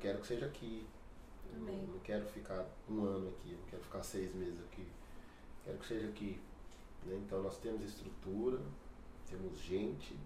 Eu 0.00 0.02
quero 0.02 0.18
que 0.20 0.26
seja 0.26 0.46
aqui. 0.46 0.86
Não, 1.52 1.74
não 1.74 1.98
quero 1.98 2.24
ficar 2.26 2.64
um 2.88 3.04
ano 3.04 3.28
aqui, 3.28 3.52
não 3.52 3.66
quero 3.68 3.82
ficar 3.82 4.02
seis 4.02 4.34
meses 4.34 4.58
aqui. 4.60 4.86
Quero 5.64 5.78
que 5.78 5.86
seja 5.86 6.08
aqui 6.08 6.40
né? 7.04 7.20
Então 7.24 7.42
nós 7.42 7.56
temos 7.58 7.84
estrutura, 7.84 8.58
temos 9.28 9.58
gente, 9.58 10.18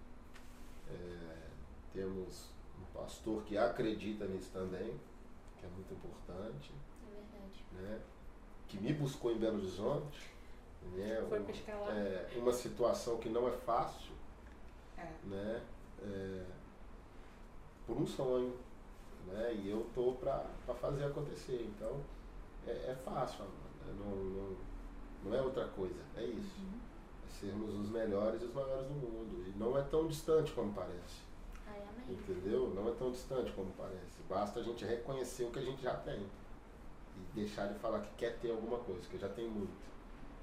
é, 0.88 1.49
temos 1.93 2.50
um 2.78 2.85
pastor 2.99 3.43
que 3.45 3.57
acredita 3.57 4.26
nisso 4.26 4.50
também, 4.52 4.99
que 5.59 5.66
é 5.66 5.69
muito 5.69 5.93
importante. 5.95 6.73
É 7.07 7.14
verdade. 7.14 7.64
Né? 7.73 8.00
Que 8.69 8.78
me 8.78 8.93
buscou 8.93 9.33
em 9.33 9.38
Belo 9.38 9.59
Horizonte. 9.59 10.33
Né? 10.95 11.25
Foi 11.28 11.40
pescar 11.45 11.81
lá. 11.81 11.93
É, 11.93 12.33
uma 12.37 12.52
situação 12.52 13.19
que 13.19 13.28
não 13.28 13.49
é 13.49 13.52
fácil. 13.52 14.12
É. 14.99 15.09
Né? 15.25 15.62
É, 16.02 16.45
por 17.87 17.97
um 17.97 18.07
sonho 18.07 18.57
né? 19.26 19.54
E 19.54 19.71
eu 19.71 19.87
tô 19.95 20.12
para 20.12 20.45
fazer 20.81 21.04
acontecer. 21.04 21.71
Então, 21.75 22.00
é, 22.66 22.90
é 22.90 22.97
fácil, 23.04 23.45
Amanda. 23.45 24.04
Não, 24.04 24.16
não, 24.16 24.57
não 25.25 25.35
é 25.35 25.43
outra 25.43 25.66
coisa, 25.69 26.00
é 26.16 26.25
isso. 26.25 26.61
Uhum. 26.61 26.78
É 27.26 27.31
sermos 27.31 27.75
os 27.75 27.90
melhores 27.90 28.43
e 28.43 28.45
os 28.45 28.54
maiores 28.54 28.87
do 28.87 28.95
mundo. 28.95 29.45
E 29.47 29.59
não 29.59 29.76
é 29.78 29.83
tão 29.83 30.07
distante 30.07 30.52
como 30.52 30.73
parece. 30.73 31.23
Ai, 31.66 31.83
Entendeu? 32.09 32.73
Não 32.75 32.88
é 32.88 32.93
tão 32.93 33.11
distante 33.11 33.52
como 33.52 33.71
parece. 33.76 34.23
Basta 34.28 34.61
a 34.61 34.62
gente 34.62 34.85
reconhecer 34.85 35.45
o 35.45 35.50
que 35.50 35.59
a 35.59 35.62
gente 35.62 35.83
já 35.83 35.95
tem. 35.95 36.21
E 37.16 37.21
deixar 37.35 37.69
de 37.69 37.78
falar 37.78 38.00
que 38.00 38.14
quer 38.16 38.38
ter 38.38 38.50
alguma 38.50 38.78
coisa, 38.78 39.09
que 39.09 39.19
já 39.19 39.28
tem 39.28 39.49
muito. 39.49 39.85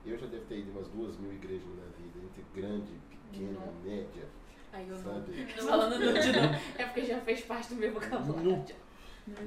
Eu 0.05 0.17
já 0.17 0.25
devo 0.25 0.45
ter 0.45 0.59
ido 0.59 0.71
umas 0.71 0.87
duas 0.87 1.17
mil 1.17 1.31
igrejas 1.33 1.67
na 1.67 1.75
minha 1.75 1.91
vida, 1.97 2.19
entre 2.25 2.45
grande, 2.55 2.99
pequena, 3.09 3.65
não. 3.65 3.73
média. 3.83 4.27
Aí 4.73 4.87
eu 4.87 4.97
sabe? 4.97 5.47
não. 5.57 5.67
Falando 5.67 5.99
no 5.99 6.13
de 6.13 6.31
não. 6.31 6.53
É 6.77 6.85
porque 6.85 7.05
já 7.05 7.19
fez 7.21 7.41
parte 7.41 7.69
do 7.69 7.75
meu 7.75 7.93
vocabulário. 7.93 8.65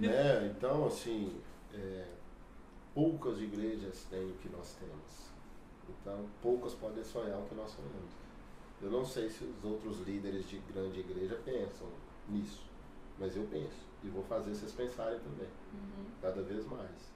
Né? 0.01 0.55
Então, 0.55 0.87
assim, 0.87 1.41
é, 1.73 2.07
poucas 2.95 3.41
igrejas 3.41 4.05
têm 4.11 4.31
o 4.31 4.35
que 4.35 4.49
nós 4.49 4.77
temos. 4.77 5.33
Então, 5.89 6.27
poucas 6.41 6.75
podem 6.75 7.03
sonhar 7.03 7.39
o 7.39 7.45
que 7.45 7.55
nós 7.55 7.71
sonhamos. 7.71 8.25
Eu 8.83 8.91
não 8.91 9.05
sei 9.05 9.31
se 9.31 9.45
os 9.45 9.65
outros 9.65 10.01
líderes 10.01 10.49
de 10.49 10.59
grande 10.73 11.01
igreja 11.01 11.39
pensam 11.45 11.89
nisso, 12.29 12.63
mas 13.19 13.37
eu 13.37 13.45
penso. 13.45 13.85
E 14.03 14.09
vou 14.09 14.23
fazer 14.25 14.55
vocês 14.55 14.73
pensarem 14.73 15.19
também. 15.21 15.49
Uhum. 15.73 16.05
Cada 16.21 16.43
vez 16.43 16.67
mais. 16.67 17.15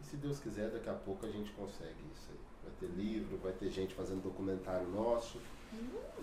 E 0.00 0.06
se 0.06 0.16
Deus 0.16 0.38
quiser, 0.38 0.70
daqui 0.70 0.88
a 0.88 0.94
pouco 0.94 1.26
a 1.26 1.30
gente 1.30 1.50
consegue 1.52 2.04
isso 2.14 2.30
aí. 2.30 2.38
Vai 2.62 2.72
ter 2.78 2.86
livro, 2.96 3.36
vai 3.38 3.52
ter 3.52 3.68
gente 3.70 3.94
fazendo 3.94 4.22
documentário 4.22 4.88
nosso. 4.88 5.40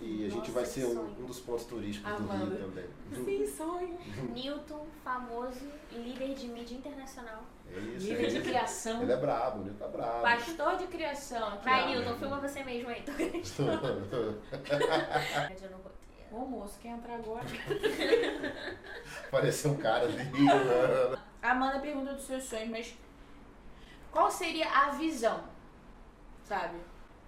E 0.00 0.26
a 0.26 0.28
gente 0.28 0.50
vai 0.50 0.64
ser 0.64 0.84
um, 0.84 1.00
um, 1.20 1.26
dos 1.26 1.38
pontos 1.38 1.64
turísticos 1.64 2.12
Amanda. 2.12 2.46
do 2.46 2.56
Rio 2.56 2.66
também. 2.66 2.84
Sim, 3.24 3.46
sonho. 3.46 3.96
Newton, 4.34 4.84
famoso 5.04 5.64
líder 5.92 6.34
de 6.34 6.48
mídia 6.48 6.74
internacional. 6.74 7.44
É 7.70 7.78
isso. 7.78 8.08
Líder 8.08 8.30
de 8.30 8.40
criação. 8.40 9.02
Ele 9.02 9.12
é 9.12 9.16
brabo, 9.16 9.60
o 9.60 9.64
Newton 9.64 9.78
tá 9.78 9.88
brabo. 9.88 10.22
Pastor 10.22 10.76
de 10.76 10.88
criação. 10.88 11.60
Vai, 11.60 11.94
Newton, 11.94 12.18
filma 12.18 12.40
você 12.40 12.64
mesmo 12.64 12.88
aí. 12.88 13.02
Tô 13.02 13.12
Ô 16.32 16.46
moço, 16.46 16.78
quer 16.80 16.88
entrar 16.88 17.16
agora? 17.16 17.44
Parece 19.30 19.68
um 19.68 19.76
cara 19.76 20.08
de 20.08 20.18
Amanda 21.42 21.78
pergunta 21.78 22.14
dos 22.14 22.24
seus 22.24 22.44
sonhos, 22.44 22.70
mas 22.70 22.96
qual 24.10 24.30
seria 24.30 24.66
a 24.68 24.90
visão? 24.92 25.44
Sabe? 26.42 26.78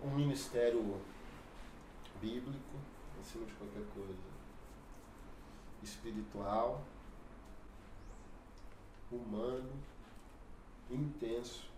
Um 0.03 0.11
ministério 0.11 1.01
bíblico, 2.21 2.79
acima 3.21 3.47
de 3.47 3.53
qualquer 3.55 3.85
coisa, 3.95 4.35
espiritual, 5.83 6.83
humano, 9.11 9.73
intenso 10.91 11.71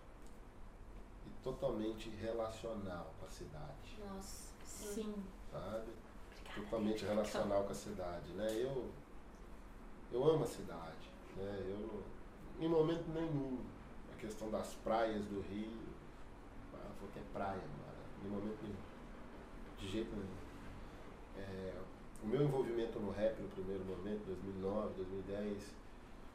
e 1.25 1.43
totalmente 1.43 2.09
relacional 2.09 3.13
com 3.19 3.25
a 3.25 3.29
cidade. 3.29 3.99
Nossa, 3.99 4.53
sim. 4.63 5.13
Sabe? 5.51 5.91
Totalmente 6.55 7.05
relacional 7.05 7.63
com 7.63 7.71
a 7.71 7.75
cidade, 7.75 8.31
né? 8.33 8.47
Eu, 8.51 8.89
eu 10.11 10.23
amo 10.23 10.43
a 10.43 10.47
cidade, 10.47 11.11
né? 11.35 11.63
Eu, 11.65 12.03
em 12.59 12.67
momento 12.67 13.07
nenhum, 13.09 13.63
a 14.11 14.15
questão 14.15 14.49
das 14.49 14.73
praias 14.75 15.25
do 15.25 15.41
Rio, 15.41 15.87
ah, 16.73 16.91
vou 16.99 17.09
ter 17.09 17.23
praia, 17.33 17.61
mano, 17.61 18.25
em 18.25 18.29
momento 18.29 18.63
nenhum. 18.63 18.96
De 19.77 19.87
jeito 19.87 20.09
nenhum. 20.15 20.47
É, 21.37 21.73
o 22.23 22.27
meu 22.27 22.43
envolvimento 22.43 22.99
no 22.99 23.11
rap 23.11 23.39
no 23.39 23.47
primeiro 23.49 23.85
momento, 23.85 24.25
2009, 24.25 24.95
2010, 24.95 25.75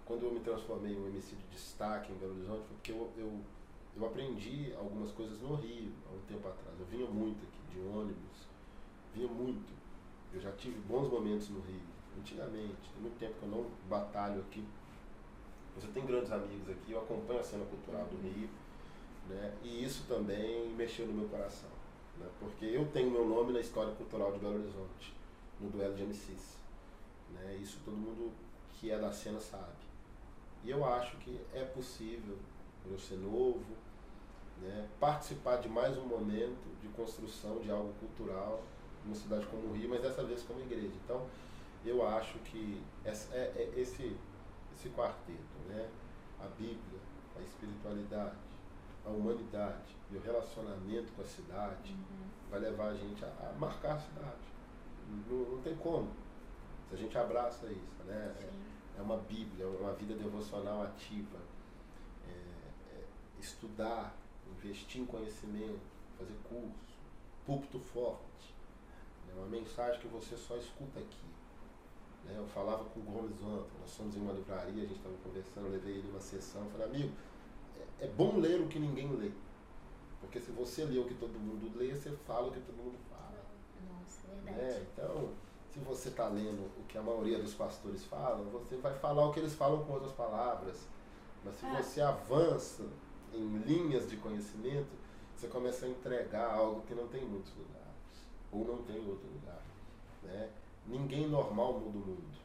quando 0.04 0.24
eu 0.24 0.32
me 0.32 0.40
transformei 0.40 0.92
em 0.92 1.00
um 1.00 1.06
MC 1.08 1.34
de 1.34 1.44
destaque 1.48 2.12
em 2.12 2.16
Belo 2.16 2.32
Horizonte, 2.32 2.66
foi 2.66 2.76
porque 2.76 2.92
eu, 2.92 3.10
eu, 3.16 3.40
eu 3.96 4.06
aprendi 4.06 4.72
algumas 4.78 5.10
coisas 5.12 5.40
no 5.40 5.54
Rio 5.56 5.92
há 6.08 6.14
um 6.14 6.20
tempo 6.26 6.46
atrás. 6.48 6.78
Eu 6.78 6.86
vinha 6.86 7.06
muito 7.06 7.42
aqui, 7.44 7.60
de 7.72 7.80
ônibus, 7.80 8.46
vinha 9.14 9.28
muito. 9.28 9.72
Eu 10.32 10.40
já 10.40 10.52
tive 10.52 10.78
bons 10.80 11.10
momentos 11.10 11.48
no 11.48 11.60
Rio, 11.60 11.82
antigamente. 12.18 12.90
Tem 12.92 13.02
muito 13.02 13.18
tempo 13.18 13.34
que 13.38 13.42
eu 13.44 13.48
não 13.48 13.66
batalho 13.88 14.40
aqui. 14.40 14.64
Você 15.76 15.88
tem 15.88 16.04
grandes 16.04 16.30
amigos 16.30 16.68
aqui, 16.68 16.92
eu 16.92 17.00
acompanho 17.00 17.40
a 17.40 17.42
cena 17.42 17.64
cultural 17.64 18.04
do 18.06 18.16
Rio, 18.22 18.48
né? 19.28 19.54
E 19.62 19.84
isso 19.84 20.04
também 20.06 20.68
mexeu 20.74 21.06
no 21.06 21.14
meu 21.14 21.28
coração. 21.28 21.70
Né? 22.22 22.30
Porque 22.38 22.64
eu 22.64 22.86
tenho 22.92 23.10
meu 23.10 23.26
nome 23.26 23.52
na 23.52 23.60
história 23.60 23.92
cultural 23.94 24.32
de 24.32 24.38
Belo 24.38 24.54
Horizonte, 24.54 25.14
no 25.60 25.70
duelo 25.70 25.94
de 25.94 26.04
MCs. 26.04 26.58
Né? 27.30 27.56
Isso 27.60 27.80
todo 27.84 27.96
mundo 27.96 28.32
que 28.74 28.90
é 28.90 28.98
da 28.98 29.12
cena 29.12 29.40
sabe. 29.40 29.82
E 30.64 30.70
eu 30.70 30.84
acho 30.84 31.16
que 31.18 31.40
é 31.52 31.64
possível, 31.64 32.38
por 32.82 32.92
eu 32.92 32.98
ser 32.98 33.16
novo, 33.16 33.64
né, 34.60 34.88
participar 35.00 35.56
de 35.56 35.68
mais 35.68 35.96
um 35.98 36.06
momento 36.06 36.80
de 36.80 36.88
construção 36.88 37.58
de 37.60 37.70
algo 37.70 37.92
cultural 37.94 38.62
numa 39.04 39.16
cidade 39.16 39.44
como 39.46 39.68
o 39.68 39.72
Rio, 39.72 39.90
mas 39.90 40.00
dessa 40.00 40.22
vez 40.22 40.42
como 40.42 40.60
igreja. 40.60 40.92
Então, 41.04 41.26
eu 41.84 42.06
acho 42.06 42.38
que 42.40 42.80
essa, 43.04 43.34
é, 43.34 43.52
é 43.56 43.80
esse, 43.80 44.16
esse 44.72 44.88
quarteto, 44.90 45.58
né, 45.68 45.88
a 46.40 46.46
Bíblia, 46.46 47.00
a 47.36 47.40
espiritualidade, 47.42 48.36
a 49.04 49.10
humanidade 49.10 49.96
e 50.10 50.16
o 50.16 50.20
relacionamento 50.20 51.12
com 51.12 51.22
a 51.22 51.26
cidade 51.26 51.92
uhum. 51.92 52.28
vai 52.50 52.60
levar 52.60 52.88
a 52.88 52.94
gente 52.94 53.24
a, 53.24 53.28
a 53.28 53.58
marcar 53.58 53.96
a 53.96 53.98
cidade. 53.98 54.52
Não, 55.28 55.38
não, 55.38 55.62
tem 55.62 55.76
como. 55.76 56.10
Se 56.88 56.94
a 56.94 56.98
gente 56.98 57.16
abraça 57.16 57.66
isso, 57.66 58.04
né? 58.04 58.34
É, 58.40 58.98
é, 58.98 59.02
uma 59.02 59.16
Bíblia, 59.16 59.64
é 59.64 59.68
uma 59.68 59.92
vida 59.94 60.14
devocional 60.14 60.82
ativa. 60.82 61.38
É, 62.28 62.94
é, 62.94 63.04
estudar, 63.40 64.14
investir 64.56 65.00
em 65.00 65.06
conhecimento, 65.06 65.80
fazer 66.18 66.36
curso, 66.48 66.98
púlpito 67.44 67.80
forte. 67.80 68.54
É 69.30 69.34
uma 69.34 69.46
mensagem 69.46 70.00
que 70.00 70.08
você 70.08 70.36
só 70.36 70.56
escuta 70.56 71.00
aqui. 71.00 71.32
Né? 72.24 72.34
Eu 72.36 72.46
falava 72.46 72.84
com 72.84 73.00
o 73.00 73.02
Gomes 73.02 73.40
ontem, 73.42 73.72
nós 73.80 73.94
fomos 73.96 74.16
em 74.16 74.20
uma 74.20 74.32
livraria, 74.32 74.84
a 74.84 74.86
gente 74.86 74.96
estava 74.96 75.16
conversando, 75.24 75.70
levei 75.70 75.94
ele 75.94 76.10
uma 76.10 76.20
sessão, 76.20 76.68
falei, 76.70 76.86
amigo, 76.86 77.12
é 78.02 78.08
bom 78.08 78.38
ler 78.38 78.60
o 78.60 78.66
que 78.66 78.80
ninguém 78.80 79.10
lê. 79.12 79.30
Porque 80.20 80.40
se 80.40 80.50
você 80.50 80.84
lê 80.84 80.98
o 80.98 81.04
que 81.04 81.14
todo 81.14 81.38
mundo 81.38 81.70
lê, 81.78 81.94
você 81.94 82.10
fala 82.26 82.48
o 82.48 82.50
que 82.50 82.60
todo 82.60 82.76
mundo 82.76 82.98
fala. 83.08 83.44
Nossa, 83.88 84.26
é 84.26 84.52
verdade. 84.52 84.80
Né? 84.80 84.86
Então, 84.92 85.30
se 85.70 85.78
você 85.78 86.08
está 86.08 86.26
lendo 86.26 86.68
o 86.78 86.84
que 86.88 86.98
a 86.98 87.02
maioria 87.02 87.38
dos 87.38 87.54
pastores 87.54 88.04
falam, 88.04 88.44
você 88.46 88.76
vai 88.76 88.92
falar 88.98 89.24
o 89.26 89.32
que 89.32 89.38
eles 89.38 89.54
falam 89.54 89.84
com 89.84 89.92
outras 89.92 90.12
palavras. 90.12 90.88
Mas 91.44 91.54
se 91.54 91.64
é. 91.64 91.76
você 91.76 92.00
avança 92.00 92.84
em 93.32 93.58
linhas 93.58 94.10
de 94.10 94.16
conhecimento, 94.16 94.90
você 95.36 95.46
começa 95.46 95.86
a 95.86 95.88
entregar 95.88 96.54
algo 96.54 96.82
que 96.82 96.94
não 96.94 97.06
tem 97.06 97.22
em 97.22 97.28
muitos 97.28 97.54
lugares. 97.56 98.26
Ou 98.50 98.64
não 98.66 98.82
tem 98.82 98.96
em 98.96 99.08
outro 99.08 99.28
lugar. 99.28 99.62
Né? 100.24 100.50
Ninguém 100.88 101.28
normal 101.28 101.74
muda 101.74 101.98
o 101.98 102.00
mundo. 102.00 102.38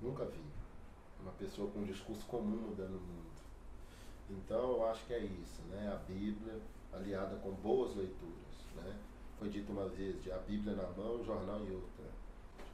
Nunca 0.00 0.24
vi. 0.24 0.42
Uma 1.20 1.32
pessoa 1.32 1.70
com 1.70 1.78
um 1.78 1.84
discurso 1.84 2.26
comum 2.26 2.68
mudando 2.68 2.96
o 2.96 3.00
mundo. 3.00 3.31
Então 4.30 4.72
eu 4.72 4.86
acho 4.88 5.04
que 5.06 5.14
é 5.14 5.20
isso, 5.20 5.62
né? 5.70 5.92
A 5.92 5.96
Bíblia 6.10 6.60
aliada 6.92 7.36
com 7.36 7.52
boas 7.52 7.94
leituras, 7.96 8.66
né? 8.76 8.96
Foi 9.38 9.48
dito 9.48 9.72
uma 9.72 9.88
vez 9.88 10.22
de 10.22 10.30
a 10.30 10.38
Bíblia 10.38 10.74
na 10.74 10.88
mão, 10.90 11.20
o 11.20 11.24
jornal 11.24 11.60
em 11.60 11.74
outra. 11.74 12.04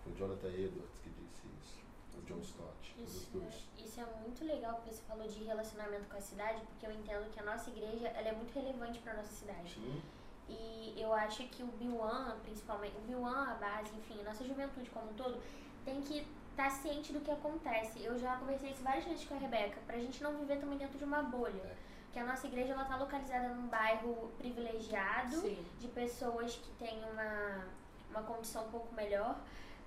O 0.07 0.15
Jonathan 0.17 0.49
Edwards 0.49 0.99
que 1.03 1.11
disse 1.11 1.47
isso, 1.61 1.81
o 2.19 2.23
John 2.23 2.41
Stott, 2.41 2.95
isso, 3.05 3.43
é, 3.43 3.83
isso 3.83 4.01
é 4.01 4.07
muito 4.23 4.45
legal 4.45 4.77
porque 4.77 4.95
você 4.95 5.03
falou 5.03 5.29
de 5.29 5.45
relacionamento 5.45 6.09
com 6.09 6.17
a 6.17 6.21
cidade, 6.21 6.63
porque 6.67 6.87
eu 6.87 6.93
entendo 6.93 7.31
que 7.31 7.41
a 7.41 7.45
nossa 7.45 7.71
igreja 7.71 8.09
ela 8.09 8.29
é 8.29 8.33
muito 8.33 8.55
relevante 8.55 8.99
para 9.01 9.15
nossa 9.15 9.33
cidade. 9.33 9.75
Sim. 9.75 10.01
E 10.49 10.95
eu 10.97 11.13
acho 11.13 11.47
que 11.49 11.63
o 11.63 11.67
Biwan, 11.67 12.37
principalmente, 12.43 12.97
o 12.97 13.01
Biwan, 13.01 13.49
a 13.51 13.55
base, 13.55 13.95
enfim, 13.95 14.21
a 14.21 14.25
nossa 14.25 14.45
juventude 14.45 14.89
como 14.91 15.11
um 15.11 15.15
todo, 15.15 15.39
tem 15.85 16.01
que 16.01 16.27
tá 16.59 16.69
ciente 16.69 17.13
do 17.13 17.21
que 17.21 17.31
acontece. 17.31 18.03
Eu 18.03 18.19
já 18.19 18.37
conversei 18.37 18.71
isso 18.71 18.83
várias 18.83 19.05
vezes 19.05 19.25
com 19.25 19.35
a 19.37 19.39
Rebeca, 19.39 19.81
pra 19.87 19.97
gente 19.97 20.21
não 20.21 20.37
viver 20.37 20.59
também 20.59 20.77
dentro 20.77 20.99
de 20.99 21.05
uma 21.05 21.23
bolha. 21.23 21.63
É. 21.63 21.77
Que 22.13 22.19
a 22.19 22.25
nossa 22.25 22.49
igreja 22.49 22.73
ela 22.73 22.85
tá 22.85 22.97
localizada 22.97 23.51
num 23.51 23.69
bairro 23.69 24.33
privilegiado, 24.37 25.37
Sim. 25.37 25.65
de 25.79 25.87
pessoas 25.87 26.57
que 26.57 26.71
têm 26.73 26.99
uma, 27.13 27.65
uma 28.11 28.23
condição 28.23 28.67
um 28.67 28.71
pouco 28.71 28.93
melhor. 28.93 29.39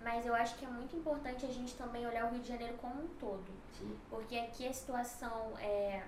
Mas 0.01 0.25
eu 0.25 0.33
acho 0.33 0.55
que 0.55 0.63
é 0.63 0.69
muito 0.69 0.95
importante 0.95 1.45
a 1.45 1.49
gente 1.49 1.75
também 1.75 2.07
olhar 2.07 2.25
o 2.25 2.29
Rio 2.29 2.39
de 2.39 2.47
Janeiro 2.47 2.77
como 2.77 3.03
um 3.03 3.07
todo. 3.19 3.51
Sim. 3.77 3.99
Porque 4.09 4.37
aqui 4.37 4.65
a 4.65 4.71
situação 4.71 5.51
é, 5.59 6.01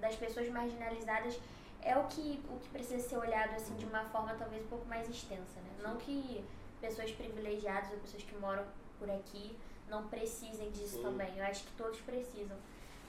das 0.00 0.16
pessoas 0.16 0.50
marginalizadas 0.50 1.40
é 1.80 1.96
o 1.96 2.04
que, 2.08 2.44
o 2.50 2.58
que 2.58 2.68
precisa 2.68 3.08
ser 3.08 3.16
olhado 3.16 3.54
assim 3.54 3.74
de 3.76 3.86
uma 3.86 4.04
forma 4.10 4.34
talvez 4.34 4.62
um 4.66 4.68
pouco 4.68 4.86
mais 4.86 5.08
extensa, 5.08 5.60
né? 5.60 5.82
Não 5.82 5.96
que 5.96 6.44
pessoas 6.78 7.10
privilegiadas 7.10 7.90
ou 7.90 7.98
pessoas 8.00 8.22
que 8.22 8.36
moram 8.36 8.64
por 9.00 9.10
aqui 9.10 9.56
não 9.88 10.06
precisem 10.06 10.70
disso 10.70 10.98
Sim. 10.98 11.02
também. 11.02 11.36
Eu 11.36 11.44
acho 11.44 11.64
que 11.64 11.72
todos 11.72 11.98
precisam. 12.02 12.56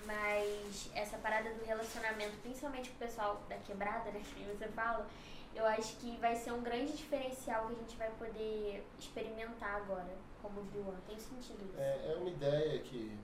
Mas 0.06 0.90
essa 0.96 1.18
parada 1.20 1.54
do 1.54 1.64
relacionamento, 1.64 2.36
principalmente 2.42 2.90
com 2.90 2.96
o 2.96 3.00
pessoal 3.00 3.44
da 3.48 3.58
quebrada, 3.58 4.10
né, 4.10 4.20
que 4.34 4.44
você 4.46 4.68
fala, 4.70 5.06
eu 5.54 5.64
acho 5.68 5.96
que 5.98 6.18
vai 6.18 6.36
ser 6.36 6.52
um 6.52 6.64
grande 6.64 6.94
diferencial 6.94 7.68
que 7.68 7.74
a 7.74 7.76
gente 7.76 7.96
vai 7.98 8.10
poder 8.12 8.84
experimentar 8.98 9.76
agora, 9.76 10.10
como 10.42 10.64
Bill 10.64 10.92
Tem 11.08 11.20
sentido 11.20 11.64
isso. 11.70 11.80
É, 11.80 12.14
é 12.14 12.16
uma 12.16 12.30
ideia 12.30 12.80
que 12.82 13.16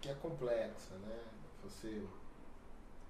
que 0.00 0.08
é 0.08 0.14
complexa, 0.14 0.96
né? 0.96 1.20
Você 1.62 2.04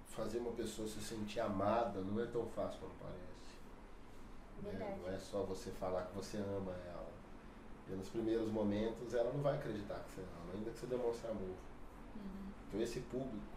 fazer 0.08 0.38
uma 0.38 0.52
pessoa 0.52 0.86
se 0.86 1.00
sentir 1.00 1.40
amada 1.40 2.02
não 2.02 2.22
é 2.22 2.26
tão 2.26 2.46
fácil 2.50 2.80
como 2.80 2.92
parece. 3.00 4.78
Né? 4.78 4.98
Não 5.02 5.10
é 5.10 5.18
só 5.18 5.42
você 5.42 5.70
falar 5.70 6.04
que 6.04 6.14
você 6.14 6.36
ama 6.36 6.72
ela. 6.86 7.11
Nos 7.96 8.08
primeiros 8.08 8.50
momentos 8.50 9.14
ela 9.14 9.32
não 9.32 9.42
vai 9.42 9.56
acreditar 9.56 10.00
que 10.00 10.12
você 10.12 10.20
ama, 10.20 10.52
ainda 10.54 10.70
que 10.70 10.78
você 10.78 10.86
demonstre 10.86 11.30
amor. 11.30 11.56
Uhum. 12.16 12.52
Então 12.68 12.80
esse 12.80 13.00
público 13.00 13.52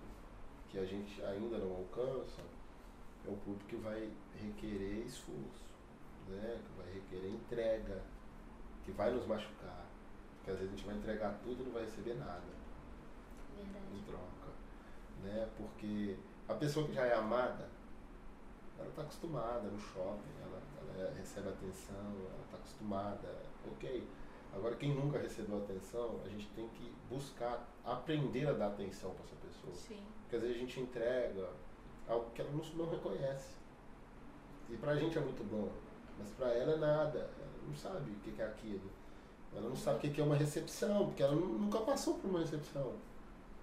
que 0.70 0.80
a 0.80 0.86
gente 0.86 1.24
ainda 1.24 1.58
não 1.58 1.72
alcança 1.72 2.42
é 3.25 3.30
o 3.30 3.38
público 3.38 3.65
que 3.70 3.75
vai 3.77 4.12
requerer 4.36 5.06
esforço, 5.06 5.74
né? 6.27 6.62
que 6.63 6.82
vai 6.82 6.94
requerer 6.94 7.32
entrega, 7.32 8.01
que 8.84 8.92
vai 8.92 9.12
nos 9.12 9.25
machucar. 9.25 9.86
Porque 10.38 10.51
às 10.51 10.58
vezes 10.58 10.74
a 10.74 10.75
gente 10.75 10.86
vai 10.86 10.96
entregar 10.96 11.39
tudo 11.44 11.62
e 11.62 11.65
não 11.65 11.72
vai 11.72 11.86
receber 11.86 12.13
nada 12.15 12.44
Verdade. 13.56 13.86
em 13.96 14.04
troca. 14.04 14.51
Né? 15.24 15.50
Porque 15.58 16.18
a 16.48 16.54
pessoa 16.54 16.86
que 16.86 16.94
já 16.94 17.06
é 17.06 17.15
amada, 17.15 17.68
ela 18.77 18.89
está 18.89 19.01
acostumada 19.01 19.62
no 19.62 19.80
shopping, 19.80 20.34
ela, 20.42 20.62
ela 21.00 21.13
recebe 21.15 21.50
atenção, 21.50 21.96
ela 21.96 22.44
está 22.46 22.58
acostumada, 22.58 23.36
ok. 23.72 24.08
Agora, 24.56 24.76
quem 24.76 24.96
nunca 24.96 25.20
recebeu 25.20 25.58
atenção, 25.58 26.22
a 26.26 26.30
gente 26.30 26.48
tem 26.56 26.68
que 26.70 26.92
buscar 27.10 27.68
aprender 27.84 28.48
a 28.48 28.54
dar 28.54 28.68
atenção 28.68 29.12
para 29.12 29.26
essa 29.26 29.36
pessoa. 29.36 29.74
Sim. 29.76 30.02
Porque 30.22 30.38
às 30.38 30.42
vezes 30.42 30.56
a 30.56 30.60
gente 30.60 30.80
entrega 30.80 31.50
algo 32.08 32.32
que 32.32 32.42
ela 32.42 32.52
não, 32.52 32.64
não 32.76 32.90
reconhece. 32.90 33.56
E 34.70 34.78
para 34.78 34.94
a 34.94 34.96
gente 34.96 35.18
é 35.18 35.22
muito 35.22 35.44
bom, 35.44 35.70
mas 36.18 36.30
para 36.32 36.48
ela 36.54 36.74
é 36.74 36.78
nada. 36.78 37.20
Ela 37.20 37.68
não 37.68 37.76
sabe 37.76 38.12
o 38.12 38.16
que 38.16 38.42
é 38.42 38.46
aquilo. 38.46 38.90
Ela 39.54 39.70
não 39.70 39.76
sabe 39.76 40.08
o 40.08 40.12
que 40.12 40.22
é 40.22 40.24
uma 40.24 40.36
recepção, 40.36 41.08
porque 41.08 41.22
ela 41.22 41.36
nunca 41.36 41.80
passou 41.80 42.16
por 42.16 42.30
uma 42.30 42.40
recepção. 42.40 42.94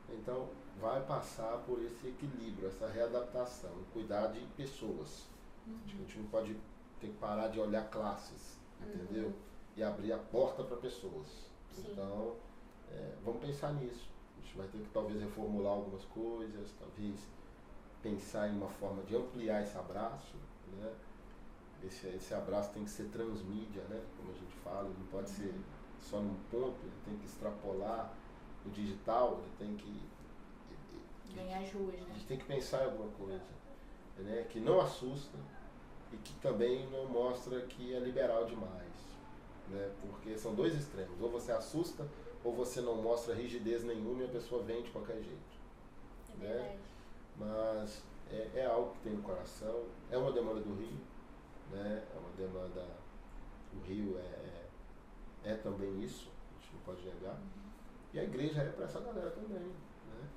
Então, 0.09 0.49
vai 0.81 1.03
passar 1.05 1.59
por 1.67 1.83
esse 1.83 2.09
equilíbrio, 2.09 2.69
essa 2.69 2.87
readaptação, 2.89 3.71
cuidar 3.93 4.29
de 4.29 4.41
pessoas. 4.57 5.27
Uhum. 5.67 5.79
A 5.85 5.89
gente 5.89 6.19
não 6.19 6.27
pode 6.27 6.57
ter 7.01 7.09
que 7.09 7.17
parar 7.19 7.49
de 7.49 7.61
olhar 7.61 7.89
classes, 7.89 8.59
uhum. 8.81 9.33
E 9.77 9.83
abrir 9.83 10.13
a 10.13 10.19
porta 10.19 10.63
para 10.63 10.77
pessoas. 10.77 11.51
Sim. 11.71 11.87
Então, 11.91 12.37
é, 12.91 13.15
vamos 13.25 13.41
pensar 13.41 13.73
nisso. 13.75 14.11
A 14.39 14.41
gente 14.43 14.57
vai 14.57 14.67
ter 14.69 14.79
que 14.79 14.91
talvez 14.91 15.21
reformular 15.21 15.73
algumas 15.73 16.05
coisas, 16.07 16.73
talvez 16.79 17.27
pensar 18.03 18.49
em 18.49 18.57
uma 18.57 18.69
forma 18.69 19.03
de 19.05 19.17
ampliar 19.17 19.63
esse 19.63 19.77
abraço, 19.79 20.37
né? 20.77 20.93
Esse, 21.85 22.09
esse 22.09 22.35
abraço 22.35 22.73
tem 22.73 22.85
que 22.85 22.91
ser 22.91 23.09
transmídia, 23.09 23.83
né? 23.85 24.03
Como 24.17 24.31
a 24.31 24.35
gente 24.35 24.55
fala, 24.57 24.85
não 24.85 25.07
pode 25.07 25.31
uhum. 25.31 25.37
ser 25.37 25.55
só 26.01 26.21
num 26.21 26.37
ponto, 26.51 26.77
ele 26.83 26.97
tem 27.05 27.17
que 27.17 27.27
extrapolar 27.27 28.13
o 28.67 28.71
digital, 28.71 29.41
ele 29.41 29.53
tem 29.59 29.77
que 29.77 30.13
ganhar 31.35 31.61
ruas, 31.73 31.95
né? 31.95 32.07
A 32.11 32.13
gente 32.13 32.27
tem 32.27 32.39
que 32.39 32.45
pensar 32.45 32.83
em 32.83 32.91
alguma 32.91 33.11
coisa, 33.13 33.45
né? 34.19 34.47
Que 34.51 34.61
não 34.61 34.81
assusta 34.81 35.39
e 36.13 36.17
que 36.19 36.35
também 36.35 36.89
não 36.91 37.07
mostra 37.07 37.61
que 37.63 37.95
é 37.95 37.99
liberal 37.99 38.45
demais, 38.45 39.12
né? 39.73 39.93
Porque 40.01 40.37
são 40.37 40.55
dois 40.55 40.75
extremos, 40.75 41.21
ou 41.21 41.31
você 41.31 41.53
assusta 41.53 42.07
ou 42.45 42.55
você 42.55 42.81
não 42.81 43.01
mostra 43.01 43.35
rigidez 43.35 43.85
nenhuma 43.85 44.23
e 44.23 44.27
a 44.27 44.29
pessoa 44.29 44.63
vem 44.63 44.83
de 44.83 44.91
qualquer 44.91 45.23
jeito, 45.23 45.59
é 46.41 46.45
né? 46.45 46.79
Mas 47.37 48.03
é, 48.31 48.51
é 48.57 48.67
algo 48.67 48.93
que 48.95 49.01
tem 49.01 49.13
no 49.13 49.23
coração, 49.23 49.85
é 50.11 50.19
uma 50.19 50.33
demanda 50.33 50.61
do 50.61 50.75
Rio, 50.75 50.99
né? 51.71 52.05
É 52.15 52.19
uma 52.19 52.31
demanda, 52.37 52.87
o 53.75 53.87
Rio 53.87 54.19
é, 54.19 54.69
é, 55.45 55.53
é 55.53 55.55
também 55.55 56.03
isso, 56.03 56.31
a 56.51 56.61
gente 56.61 56.75
não 56.75 56.81
pode 56.83 57.03
negar. 57.03 57.39
E 58.13 58.19
a 58.19 58.25
igreja 58.25 58.61
é 58.61 58.69
para 58.71 58.85
essa 58.85 59.01
galera 59.01 59.31
também. 59.31 59.59
Né? 59.59 60.29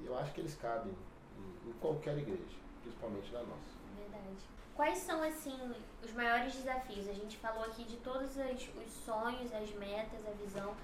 E 0.00 0.06
eu 0.06 0.18
acho 0.18 0.32
que 0.32 0.40
eles 0.40 0.56
cabem 0.56 0.92
em, 1.38 1.70
em 1.70 1.72
qualquer 1.74 2.18
igreja, 2.18 2.58
principalmente 2.82 3.32
na 3.32 3.42
nossa. 3.42 3.81
Verdade. 4.02 4.48
Quais 4.74 4.98
são, 4.98 5.22
assim, 5.22 5.74
os 6.02 6.12
maiores 6.12 6.54
desafios? 6.54 7.08
A 7.08 7.12
gente 7.12 7.36
falou 7.36 7.64
aqui 7.64 7.84
de 7.84 7.96
todos 7.98 8.36
os, 8.36 8.86
os 8.86 8.92
sonhos, 9.04 9.52
as 9.52 9.70
metas, 9.74 10.26
a 10.26 10.30
visão. 10.32 10.74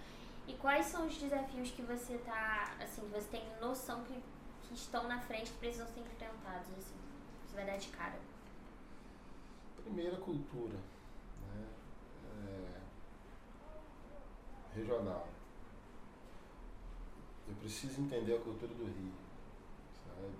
E 0.46 0.54
quais 0.54 0.86
são 0.86 1.06
os 1.06 1.16
desafios 1.16 1.70
que 1.70 1.82
você 1.82 2.18
tá, 2.18 2.76
assim, 2.80 3.02
você 3.08 3.28
tem 3.28 3.42
noção 3.60 4.02
que, 4.04 4.14
que 4.66 4.74
estão 4.74 5.08
na 5.08 5.18
frente, 5.20 5.50
que 5.50 5.58
precisam 5.58 5.86
ser 5.88 6.00
enfrentados, 6.00 6.68
assim? 6.78 6.96
Você 7.46 7.54
vai 7.54 7.66
dar 7.66 7.76
de 7.76 7.88
cara. 7.88 8.18
Primeira 9.82 10.16
cultura, 10.16 10.76
né? 10.76 11.66
É, 14.74 14.78
regional 14.78 15.28
eu 17.48 17.54
preciso 17.56 18.02
entender 18.02 18.36
a 18.36 18.40
cultura 18.40 18.74
do 18.74 18.84
Rio, 18.84 19.12
sabe? 20.06 20.32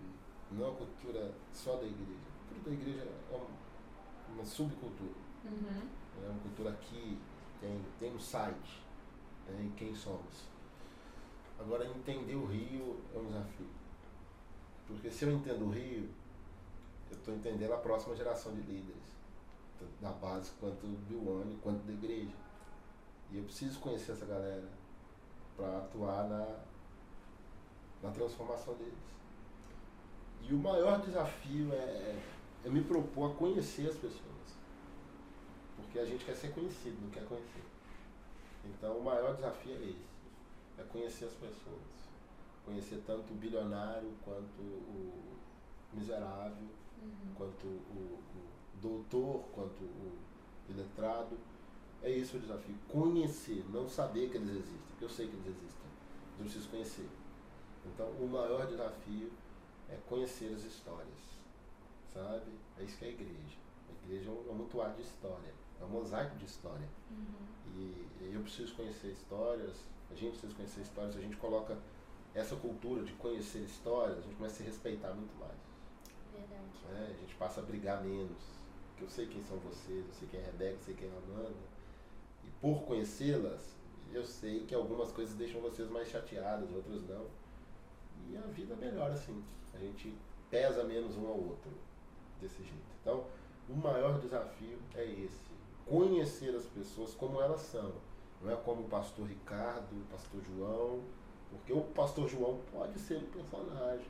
Não 0.53 0.71
a 0.71 0.75
cultura 0.75 1.35
só 1.53 1.77
da 1.77 1.87
igreja. 1.87 2.38
Da 2.65 2.71
igreja 2.71 3.03
é 3.03 3.37
uma, 4.35 4.45
subcultura. 4.45 5.15
Uhum. 5.45 5.89
É 6.25 6.29
uma 6.29 6.41
cultura 6.41 6.73
que 6.73 7.19
tem, 7.61 7.85
tem 7.99 8.15
um 8.15 8.21
site, 8.21 8.83
né, 9.47 9.63
em 9.65 9.71
quem 9.71 9.95
somos. 9.95 10.49
Agora, 11.59 11.87
entender 11.87 12.35
o 12.35 12.47
Rio 12.47 13.01
é 13.15 13.19
um 13.19 13.27
desafio. 13.27 13.67
Porque 14.87 15.11
se 15.11 15.25
eu 15.25 15.33
entendo 15.33 15.67
o 15.67 15.71
Rio, 15.71 16.09
eu 17.11 17.17
estou 17.17 17.35
entendendo 17.35 17.73
a 17.73 17.79
próxima 17.79 18.15
geração 18.15 18.55
de 18.55 18.61
líderes, 18.63 19.17
tanto 19.79 19.93
da 20.01 20.11
base 20.13 20.53
quanto 20.61 20.87
do 20.87 21.41
One, 21.41 21.59
quanto 21.63 21.83
da 21.85 21.93
igreja. 21.93 22.35
E 23.31 23.39
eu 23.39 23.45
preciso 23.45 23.79
conhecer 23.81 24.13
essa 24.13 24.25
galera 24.25 24.69
para 25.57 25.79
atuar 25.79 26.29
na, 26.29 26.47
na 28.03 28.11
transformação 28.11 28.75
deles. 28.75 28.95
E 30.43 30.55
o 30.55 30.59
maior 30.59 31.01
desafio 31.01 31.73
é, 31.73 32.17
é 32.65 32.69
me 32.69 32.83
propor 32.83 33.31
a 33.31 33.35
conhecer 33.35 33.89
as 33.89 33.97
pessoas. 33.97 34.29
Porque 35.77 35.99
a 35.99 36.05
gente 36.05 36.25
quer 36.25 36.35
ser 36.35 36.53
conhecido, 36.53 37.01
não 37.03 37.11
quer 37.11 37.25
conhecer. 37.27 37.63
Então 38.65 38.99
o 38.99 39.05
maior 39.05 39.35
desafio 39.35 39.73
é 39.73 39.89
esse. 39.89 40.09
É 40.79 40.83
conhecer 40.85 41.27
as 41.27 41.35
pessoas. 41.35 42.09
Conhecer 42.65 43.03
tanto 43.07 43.33
o 43.33 43.37
bilionário 43.37 44.13
quanto 44.25 44.61
o 44.61 45.39
miserável, 45.93 46.69
uhum. 47.03 47.35
quanto 47.35 47.67
o, 47.67 48.19
o 48.37 48.81
doutor, 48.81 49.45
quanto 49.55 49.83
o 49.83 50.19
iletrado. 50.69 51.37
É 52.03 52.11
isso 52.11 52.37
o 52.37 52.41
desafio. 52.41 52.75
Conhecer, 52.89 53.65
não 53.71 53.89
saber 53.89 54.31
que 54.31 54.37
eles 54.37 54.51
existem, 54.51 54.79
porque 54.89 55.05
eu 55.05 55.09
sei 55.09 55.27
que 55.27 55.35
eles 55.35 55.47
existem. 55.47 55.91
Eu 56.39 56.45
preciso 56.45 56.69
conhecer. 56.69 57.09
Então, 57.87 58.07
o 58.11 58.29
maior 58.29 58.67
desafio 58.67 59.33
é 59.89 59.97
conhecer 60.09 60.55
as 60.55 60.65
histórias, 60.65 61.38
sabe? 62.13 62.51
É 62.79 62.83
isso 62.83 62.97
que 62.99 63.05
é 63.05 63.09
a 63.09 63.11
igreja. 63.11 63.59
A 63.89 64.05
igreja 64.05 64.31
é 64.31 64.33
um 64.33 64.51
amontoado 64.51 64.95
de 64.95 65.03
história, 65.03 65.53
é 65.81 65.85
um 65.85 65.89
mosaico 65.89 66.37
de 66.37 66.45
história. 66.45 66.89
Uhum. 67.11 67.47
E, 67.75 68.07
e 68.21 68.35
eu 68.35 68.43
preciso 68.43 68.75
conhecer 68.75 69.09
histórias, 69.09 69.85
a 70.11 70.15
gente 70.15 70.31
precisa 70.33 70.55
conhecer 70.55 70.81
histórias, 70.81 71.17
a 71.17 71.21
gente 71.21 71.37
coloca 71.37 71.77
essa 72.35 72.57
cultura 72.57 73.05
de 73.05 73.13
conhecer 73.15 73.61
histórias, 73.61 74.19
a 74.19 74.23
gente 74.23 74.37
começa 74.37 74.55
a 74.55 74.59
se 74.59 74.63
respeitar 74.65 75.13
muito 75.13 75.35
mais. 75.39 75.59
Verdade. 76.33 77.11
É, 77.11 77.15
a 77.15 77.21
gente 77.21 77.35
passa 77.35 77.61
a 77.61 77.65
brigar 77.65 78.03
menos. 78.03 78.59
Porque 78.91 79.05
eu 79.05 79.09
sei 79.09 79.27
quem 79.27 79.43
são 79.43 79.57
vocês, 79.59 80.07
eu 80.07 80.13
sei 80.13 80.29
quem 80.29 80.41
é 80.41 80.45
Rebeca, 80.45 80.75
eu 80.75 80.83
sei 80.83 80.95
quem 80.95 81.09
é 81.09 81.11
Amanda. 81.11 81.55
E 82.45 82.51
por 82.61 82.83
conhecê-las, 82.83 83.77
eu 84.13 84.25
sei 84.25 84.65
que 84.65 84.75
algumas 84.75 85.13
coisas 85.13 85.35
deixam 85.37 85.61
vocês 85.61 85.89
mais 85.91 86.09
chateadas, 86.09 86.71
outras 86.73 87.03
não. 87.09 87.27
E 88.31 88.37
a 88.37 88.41
vida 88.53 88.75
melhora 88.77 89.15
assim. 89.15 89.43
A 89.75 89.79
gente 89.79 90.15
pesa 90.51 90.83
menos 90.85 91.17
um 91.17 91.27
ao 91.27 91.39
outro 91.39 91.71
desse 92.41 92.63
jeito. 92.63 92.87
Então, 93.01 93.25
o 93.69 93.75
maior 93.75 94.19
desafio 94.21 94.79
é 94.95 95.05
esse. 95.05 95.49
Conhecer 95.87 96.55
as 96.55 96.65
pessoas 96.67 97.15
como 97.15 97.41
elas 97.41 97.61
são. 97.61 97.93
Não 98.43 98.53
é 98.53 98.57
como 98.57 98.83
o 98.83 98.89
pastor 98.89 99.27
Ricardo, 99.27 99.93
o 99.93 100.05
pastor 100.13 100.41
João, 100.43 101.03
porque 101.51 101.73
o 101.73 101.81
pastor 101.81 102.29
João 102.29 102.61
pode 102.73 102.99
ser 102.99 103.17
um 103.17 103.27
personagem. 103.27 104.07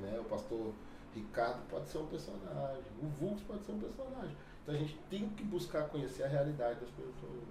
Né? 0.00 0.18
O 0.20 0.24
pastor 0.24 0.72
Ricardo 1.14 1.60
pode 1.68 1.88
ser 1.88 1.98
um 1.98 2.06
personagem. 2.06 2.84
O 3.02 3.06
Vux 3.06 3.42
pode 3.42 3.64
ser 3.64 3.72
um 3.72 3.80
personagem. 3.80 4.36
Então 4.62 4.74
a 4.74 4.78
gente 4.78 4.96
tem 5.10 5.28
que 5.30 5.42
buscar 5.44 5.88
conhecer 5.88 6.22
a 6.24 6.28
realidade 6.28 6.80
das 6.80 6.90
pessoas 6.90 7.42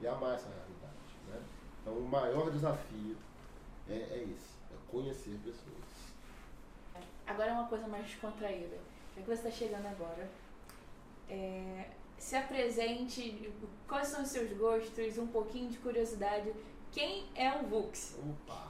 e 0.00 0.06
amar 0.06 0.34
essa 0.34 0.48
realidade. 0.48 1.16
Né? 1.28 1.42
Então 1.82 1.94
o 1.94 2.08
maior 2.08 2.50
desafio 2.50 3.16
é, 3.88 3.94
é 3.94 4.28
esse 4.30 4.56
conhecer 4.90 5.38
pessoas. 5.44 5.95
Agora 7.26 7.50
é 7.50 7.52
uma 7.52 7.66
coisa 7.66 7.86
mais 7.88 8.06
descontraída. 8.06 8.76
Já 9.14 9.22
que 9.22 9.28
você 9.28 9.48
está 9.48 9.50
chegando 9.50 9.86
agora, 9.86 10.28
é, 11.28 11.90
se 12.18 12.36
apresente, 12.36 13.52
quais 13.88 14.08
são 14.08 14.22
os 14.22 14.28
seus 14.28 14.50
gostos, 14.56 15.18
um 15.18 15.26
pouquinho 15.26 15.70
de 15.70 15.78
curiosidade. 15.78 16.52
Quem 16.92 17.26
é 17.34 17.52
o 17.56 17.66
Vux? 17.66 18.16
Opa! 18.18 18.68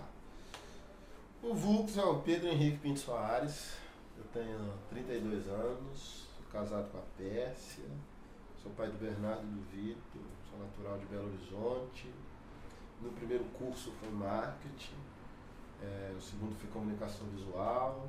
O 1.42 1.54
Vux 1.54 1.96
é 1.96 2.04
o 2.04 2.20
Pedro 2.20 2.48
Henrique 2.48 2.78
Pinto 2.78 3.00
Soares. 3.00 3.76
Eu 4.16 4.24
tenho 4.32 4.72
32 4.88 5.46
anos, 5.48 6.26
sou 6.36 6.46
casado 6.50 6.90
com 6.90 6.98
a 6.98 7.02
Pérsia, 7.16 7.84
sou 8.62 8.72
pai 8.72 8.88
do 8.88 8.98
Bernardo 8.98 9.44
e 9.44 9.50
do 9.50 9.62
Vitor, 9.70 10.22
sou 10.50 10.58
natural 10.58 10.98
de 10.98 11.06
Belo 11.06 11.28
Horizonte. 11.28 12.10
Meu 13.00 13.12
primeiro 13.12 13.44
curso 13.58 13.92
foi 14.00 14.08
marketing 14.10 14.96
É, 15.82 16.14
o 16.16 16.20
segundo 16.20 16.54
foi 16.54 16.70
comunicação 16.70 17.26
visual. 17.28 18.08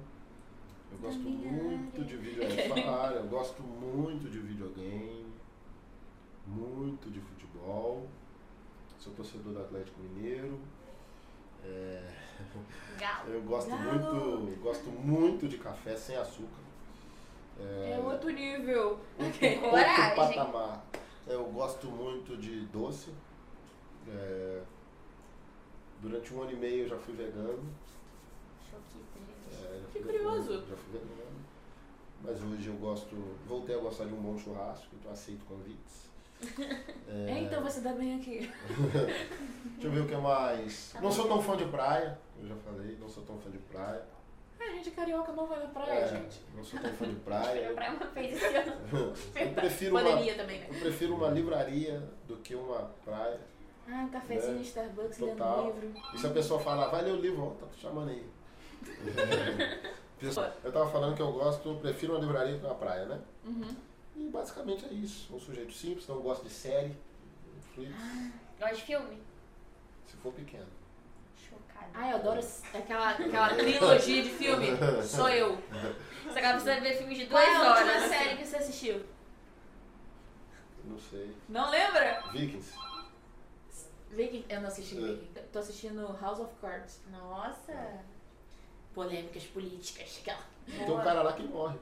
Eu 0.92 0.98
gosto 1.00 1.20
muito 1.22 2.04
de 2.06 2.42
é, 2.42 2.88
área. 2.90 3.18
Eu 3.18 3.28
gosto 3.28 3.62
muito 3.62 4.30
de 4.30 4.40
videogame, 4.40 5.26
muito 6.46 7.10
de 7.12 7.20
futebol. 7.20 8.08
Sou 9.00 9.14
torcedor 9.14 9.54
do 9.54 9.60
Atlético 9.62 10.00
Mineiro. 10.02 10.60
É, 11.64 12.10
eu 13.28 13.42
gosto 13.42 13.70
Galo. 13.70 14.40
muito, 14.42 14.62
gosto 14.62 14.90
muito 14.90 15.48
de 15.48 15.58
café 15.58 15.96
sem 15.96 16.16
açúcar. 16.16 16.68
É 17.60 18.00
outro 18.04 18.30
nível. 18.30 19.00
Outro, 19.18 19.40
Coragem. 19.40 20.04
outro 20.04 20.16
patamar. 20.16 20.86
Eu 21.26 21.44
gosto 21.46 21.88
muito 21.88 22.38
de 22.38 22.62
doce. 22.68 23.12
É, 24.08 24.62
durante 26.02 26.34
um 26.34 26.44
ano 26.44 26.52
e 26.52 26.56
meio 26.56 26.84
eu 26.84 26.90
já 26.90 26.98
fui 26.98 27.16
vegano. 27.16 27.64
Choquita, 28.70 29.20
curioso. 30.08 30.54
Já 30.70 30.76
fui 30.76 30.94
vegano. 30.94 31.38
Mas 32.24 32.44
hoje 32.44 32.68
eu 32.68 32.76
gosto. 32.76 33.16
Voltei 33.48 33.76
a 33.76 33.80
gostar 33.80 34.06
de 34.06 34.14
um 34.14 34.22
bom 34.22 34.38
churrasco, 34.38 34.88
então 34.94 35.12
aceito 35.12 35.46
convites. 35.46 36.08
É, 37.10 37.40
então 37.40 37.64
você 37.64 37.82
tá 37.82 37.94
bem 37.94 38.16
aqui. 38.20 38.40
Deixa 39.74 39.88
eu 39.88 39.92
ver 39.92 40.02
o 40.02 40.08
que 40.08 40.16
mais. 40.18 40.94
Não 41.02 41.12
sou 41.12 41.28
tão 41.28 41.42
fã 41.42 41.56
de 41.56 41.66
praia, 41.66 42.20
eu 42.40 42.48
já 42.48 42.56
falei, 42.58 42.98
não 43.00 43.08
sou 43.08 43.24
tão 43.24 43.40
fã 43.40 43.50
de 43.50 43.58
praia. 43.58 44.04
Ah, 44.60 44.64
a 44.66 44.72
gente 44.72 44.90
é 44.90 44.92
carioca, 44.92 45.32
não 45.32 45.48
vai 45.48 45.60
na 45.60 45.70
praia, 45.70 45.92
É, 45.94 46.08
gente. 46.10 46.42
Não 46.54 46.64
sou 46.64 46.80
tão 46.80 46.92
fã 46.94 47.08
de 47.08 47.16
praia. 47.16 47.72
pra 47.74 47.92
uma 47.92 48.06
vez 48.08 48.36
esse 48.36 48.56
ano. 48.56 48.74
Eu 49.36 49.54
prefiro, 49.54 49.96
uma, 49.96 50.04
também, 50.04 50.60
né? 50.60 50.68
eu 50.70 50.80
prefiro 50.80 51.16
uma 51.16 51.30
livraria 51.30 52.04
do 52.28 52.36
que 52.38 52.54
uma 52.56 52.92
praia. 53.06 53.40
Ah, 53.90 54.04
um 54.04 54.10
cafezinho 54.10 54.56
Né? 54.56 54.62
Starbucks 54.62 55.18
Total. 55.18 55.66
lendo 55.66 55.78
um 55.78 55.82
livro. 55.82 56.02
E 56.14 56.18
se 56.20 56.28
a 56.28 56.32
pessoa 56.32 56.60
falar, 56.60 56.88
vai 56.88 57.04
ler 57.04 57.14
o 57.14 57.22
livro, 57.22 57.44
ó, 57.46 57.50
tá 57.52 57.68
te 57.68 57.80
chamando 57.80 58.10
aí. 58.10 58.26
Pessoa- 60.20 60.54
Eu 60.64 60.72
tava 60.72 60.90
falando 60.90 61.16
que 61.16 61.22
eu 61.22 61.32
gosto, 61.32 61.76
prefiro 61.82 62.14
uma 62.14 62.20
livraria 62.22 62.58
que 62.58 62.66
uma 62.66 62.76
praia, 62.76 63.06
né? 63.06 63.22
Uhum. 63.46 63.76
E 64.16 64.30
basicamente 64.30 64.86
é 64.86 64.94
isso. 64.94 65.34
Um 65.36 65.40
sujeito 65.40 65.72
simples, 65.74 66.08
não 66.08 66.20
gosto 66.22 66.44
de 66.44 66.50
série, 66.50 66.96
Netflix, 67.54 67.94
Gosta 68.60 68.76
de 68.76 68.82
filme? 68.82 69.22
se 70.08 70.18
for 70.18 70.34
pequeno. 70.34 70.66
Chocada. 71.38 71.92
Ah, 71.94 72.10
eu 72.10 72.16
adoro 72.18 72.40
esse- 72.40 72.66
aquela, 72.76 73.10
aquela 73.12 73.50
trilogia 73.54 74.24
de 74.24 74.30
filme. 74.30 74.68
Sou 75.04 75.30
eu. 75.30 75.56
Você 76.24 76.40
acaba 76.40 76.54
precisando 76.60 76.82
ver 76.82 76.98
filmes 76.98 77.18
de 77.20 77.28
Qual 77.28 77.44
duas 77.44 77.54
é 77.54 77.58
a 77.58 77.62
horas. 77.72 77.80
última 77.84 77.98
assim. 78.06 78.10
série 78.10 78.38
que 78.38 78.46
você 78.48 78.56
assistiu? 78.58 79.06
Não 80.86 80.98
sei. 81.00 81.36
Não 81.50 81.70
lembra? 81.70 82.24
Vikings. 82.32 82.74
Viking? 84.10 84.46
Eu 84.50 84.62
não 84.62 84.68
assisti 84.70 84.98
É. 84.98 85.02
Viking. 85.02 85.30
Tô 85.54 85.60
assistindo 85.60 86.18
House 86.20 86.40
of 86.40 86.54
Cards. 86.60 87.02
Nossa. 87.12 88.00
Polêmicas 88.98 89.44
políticas. 89.44 90.18
Aquela. 90.22 90.40
Tem 90.66 90.92
um 90.92 90.98
cara 91.04 91.22
lá 91.22 91.32
que 91.34 91.44
morre. 91.44 91.78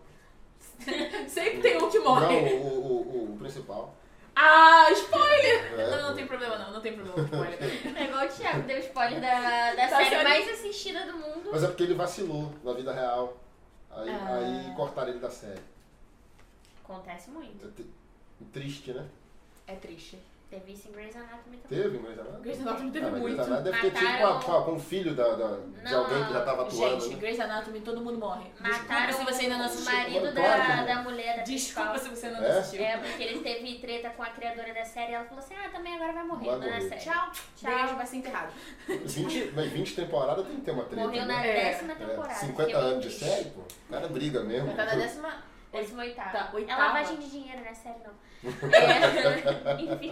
Sempre 1.30 1.62
tem 1.62 1.82
um 1.82 1.89
que 1.89 1.99
morre. 1.99 2.41
Não, 2.41 2.58
o, 2.62 2.67
o, 2.67 3.30
o, 3.32 3.34
o 3.36 3.38
principal. 3.38 3.95
Ah, 4.36 4.91
spoiler! 4.91 5.80
É, 5.80 5.91
Não, 5.91 6.10
não 6.10 6.15
tem 6.17 6.28
problema 6.28 6.58
não, 6.58 6.73
não 6.73 6.82
tem 6.82 6.93
problema 6.93 7.15
com 7.15 7.23
spoiler. 7.23 7.97
É 7.97 8.04
igual 8.04 8.25
o 8.25 8.28
Thiago, 8.28 8.62
deu 8.67 8.78
spoiler 8.80 9.21
da, 9.21 9.73
da 9.75 9.88
Tá 9.88 9.95
série 9.95 10.10
sério? 10.10 10.23
mais 10.30 10.49
assistida 10.49 11.06
do 11.06 11.13
mundo. 11.13 11.49
Mas 11.54 11.63
é 11.63 11.67
porque 11.67 11.84
ele 11.84 11.93
vacilou 11.93 12.51
na 12.62 12.73
vida 12.73 12.91
real. 12.91 13.38
Aí, 13.91 14.10
Ah. 14.10 14.36
aí 14.67 14.75
cortaram 14.75 15.08
ele 15.12 15.19
da 15.19 15.30
série. 15.32 15.62
Acontece 16.84 17.30
muito. 17.30 17.65
É 17.65 17.71
tri- 17.71 17.89
Triste, 18.51 18.91
né? 18.91 19.08
É 19.67 19.75
triste. 19.75 20.19
Teve 20.55 20.71
isso 20.71 20.87
em 20.87 20.91
Grey's 20.93 21.15
Anatomy 21.15 21.57
também. 21.57 21.61
Teve 21.83 21.97
Grey's 21.97 22.19
Anatomy? 22.19 22.41
Grey's 22.43 22.61
Anatomy 22.61 22.91
teve 22.91 23.05
Ah, 23.05 23.09
mas 23.11 23.21
muito. 23.21 23.35
Grey's 23.35 23.47
Anatomy 23.51 23.71
deve 23.71 23.81
ter 23.81 23.99
tido 23.99 24.07
com, 24.07 24.07
a- 24.07 24.33
Mataram- 24.33 24.41
com, 24.41 24.51
a- 24.57 24.63
com 24.63 24.71
o 24.75 24.79
filho 24.79 25.15
da, 25.15 25.35
da- 25.35 25.57
de 25.57 25.83
Não, 25.91 26.03
alguém 26.03 26.25
que 26.25 26.33
já 26.33 26.41
tava 26.45 26.61
atuando. 26.63 27.01
Gente, 27.01 27.13
né? 27.13 27.19
Grey's 27.19 27.39
Anatomy, 27.39 27.81
todo 27.81 28.01
mundo 28.01 28.17
morre. 28.17 28.43
Desculpa 28.61 28.69
Mataram 28.93 29.13
se 29.13 29.23
você 29.25 29.41
ainda 29.43 29.55
não 29.57 29.63
o 29.63 29.65
assistiu. 29.67 29.93
marido 29.97 30.33
Claro 30.33 30.61
que 30.61 30.67
da, 30.67 30.83
da 30.83 31.01
mulher 31.03 31.35
da 31.37 31.43
Desculpa 31.43 31.89
principal. 31.91 31.97
se 31.99 32.09
você 32.21 32.27
ainda 32.27 32.39
não 32.41 32.47
É? 32.47 32.59
assistiu. 32.59 32.81
É, 32.85 32.97
porque 32.97 33.23
ele 33.23 33.39
teve 33.41 33.79
treta 33.79 34.09
com 34.11 34.23
a 34.23 34.27
criadora 34.27 34.73
da 34.73 34.85
série 34.85 35.11
e 35.11 35.15
ela 35.15 35.25
falou 35.25 35.43
assim, 35.43 35.53
ah, 35.55 35.69
também 35.69 35.95
agora 35.95 36.13
vai 36.13 36.23
morrer 36.23 36.45
Vai 36.45 36.59
na 36.59 36.65
morrer. 36.67 36.81
série. 36.89 37.01
Tchau. 37.01 37.31
Tchau. 37.57 37.75
Beijo, 37.77 37.95
vai 37.95 38.05
ser 38.05 38.15
enterrado. 38.17 38.53
20, 38.87 39.51
mas 39.55 39.71
20 39.71 39.95
temporadas 39.95 40.45
tem 40.47 40.55
que 40.55 40.61
ter 40.61 40.71
uma 40.71 40.85
treta. 40.85 41.01
Morreu 41.07 41.25
né? 41.25 41.33
na 41.35 41.45
É, 41.45 41.53
décima 41.71 41.91
É, 41.91 41.95
temporada. 41.95 42.33
50 42.35 42.63
fiquei 42.69 42.75
anos 42.75 42.91
muito 42.93 43.07
de 43.09 43.13
série, 43.13 43.45
pô. 43.49 43.61
O 43.61 43.91
cara 43.91 44.07
briga 44.07 44.43
mesmo. 44.43 44.73
Tá 44.73 44.85
na 44.85 44.95
décima... 44.95 45.55
Décima 45.71 46.03
oitava. 46.03 46.29
Tá, 46.31 46.49
É 46.53 46.55
oitava. 46.55 46.81
lavagem 46.83 47.17
de 47.17 47.29
dinheiro, 47.29 47.59
né? 47.61 47.73
Sério, 47.73 47.99
não. 48.05 48.13
É, 48.71 49.73
enfim, 49.81 50.12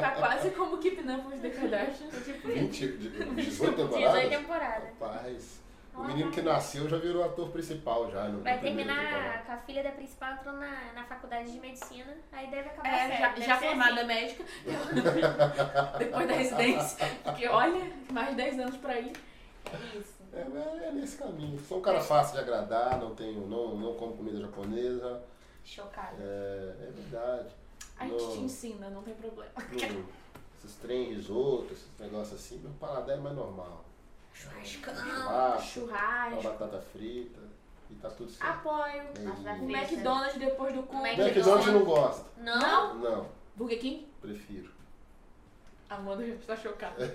Tá 0.00 0.10
quase 0.12 0.50
como 0.50 0.78
Keeping 0.78 1.10
Up 1.12 1.26
with 1.28 1.38
the 1.40 1.50
Kardashians. 1.50 2.24
tipo 2.24 2.48
20, 2.48 2.88
de- 2.88 3.08
18 3.34 3.36
18 3.36 3.76
temporadas? 3.76 4.28
temporadas. 4.28 4.88
Rapaz, 5.00 5.60
o 5.94 6.02
menino 6.04 6.30
que 6.32 6.42
nasceu 6.42 6.88
já 6.88 6.96
virou 6.96 7.24
ator 7.24 7.50
principal 7.50 8.10
já. 8.10 8.24
No, 8.24 8.42
Vai 8.42 8.58
terminar 8.58 9.44
com 9.46 9.52
a 9.52 9.56
filha 9.58 9.82
da 9.82 9.90
principal 9.92 10.32
entrando 10.32 10.58
na, 10.58 10.92
na 10.92 11.04
faculdade 11.04 11.52
de 11.52 11.60
medicina, 11.60 12.12
aí 12.32 12.48
deve 12.50 12.68
acabar 12.70 12.88
a 12.92 12.96
É, 12.96 13.06
série. 13.08 13.18
já, 13.20 13.28
deve 13.28 13.42
já 13.46 13.56
formada 13.58 13.94
assim. 14.00 14.06
médica. 14.06 14.44
Depois 15.98 16.26
da 16.28 16.34
residência. 16.34 17.06
Porque 17.22 17.46
olha, 17.48 17.92
mais 18.12 18.30
de 18.30 18.34
10 18.36 18.58
anos 18.60 18.76
pra 18.78 18.98
ir. 18.98 19.12
É 19.72 19.98
isso. 19.98 20.14
É, 20.32 20.44
mas 20.52 20.82
é 20.82 20.90
nesse 20.90 21.16
caminho. 21.16 21.58
Sou 21.60 21.78
um 21.78 21.82
cara 21.82 22.00
fácil 22.00 22.34
de 22.34 22.40
agradar, 22.40 22.98
não 22.98 23.14
tenho, 23.14 23.46
não, 23.46 23.76
não 23.76 23.94
como 23.94 24.16
comida 24.16 24.40
japonesa. 24.40 25.22
Chocada. 25.64 26.16
É, 26.20 26.72
é 26.88 26.90
verdade. 26.90 27.48
A 27.98 28.04
gente 28.06 28.22
Não. 28.22 28.32
te 28.32 28.38
ensina, 28.40 28.90
não 28.90 29.02
tem 29.02 29.14
problema. 29.14 29.50
Não- 29.56 30.24
esses 30.58 30.76
trem 30.76 31.12
risoto, 31.14 31.72
esses 31.72 31.88
negócios 31.98 32.40
assim, 32.40 32.58
meu 32.58 32.72
paladar 32.80 33.16
é 33.16 33.20
mais 33.20 33.36
normal. 33.36 33.84
Churrascão. 34.32 34.94
Churrasco, 35.60 36.40
uma 36.40 36.42
batata 36.42 36.80
frita 36.80 37.38
e 37.90 37.94
tá 37.96 38.08
tudo 38.10 38.30
certo. 38.30 38.50
Apoio. 38.50 39.02
É. 39.02 39.60
O. 39.62 39.70
McDonald's 39.70 40.36
depois 40.38 40.74
do 40.74 40.82
cu. 40.84 40.96
Mac- 40.96 41.18
McDonald's 41.18 41.66
não 41.72 41.84
gosta. 41.84 42.24
Não? 42.38 42.94
Não, 42.96 43.28
Burger 43.54 43.78
King? 43.78 44.08
prefiro. 44.20 44.72
A 45.90 45.96
Amanda 45.96 46.26
já 46.26 46.32
está 46.34 46.56
chocada. 46.56 46.96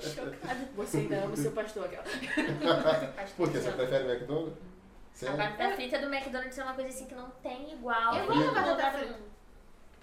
Chocada. 0.00 0.68
Você 0.76 0.96
ainda 0.98 1.16
ama 1.24 1.34
o 1.34 1.36
seu 1.36 1.52
pastor, 1.52 1.84
aquela. 1.84 2.02
Por 3.36 3.52
quê? 3.52 3.58
Você 3.60 3.70
prefere 3.72 4.10
McDonald's? 4.10 4.54
A 4.58 5.18
Sério? 5.18 5.36
batata 5.36 5.74
frita 5.76 5.98
do 5.98 6.06
McDonald's 6.12 6.58
é 6.58 6.62
uma 6.64 6.74
coisa 6.74 6.88
assim 6.90 7.06
que 7.06 7.14
não 7.14 7.30
tem 7.42 7.72
igual. 7.74 8.14
Eu 8.16 8.26
gosto 8.26 8.40
da 8.54 8.62
Todo 8.62 8.76
batata 8.76 8.98
frita. 8.98 9.18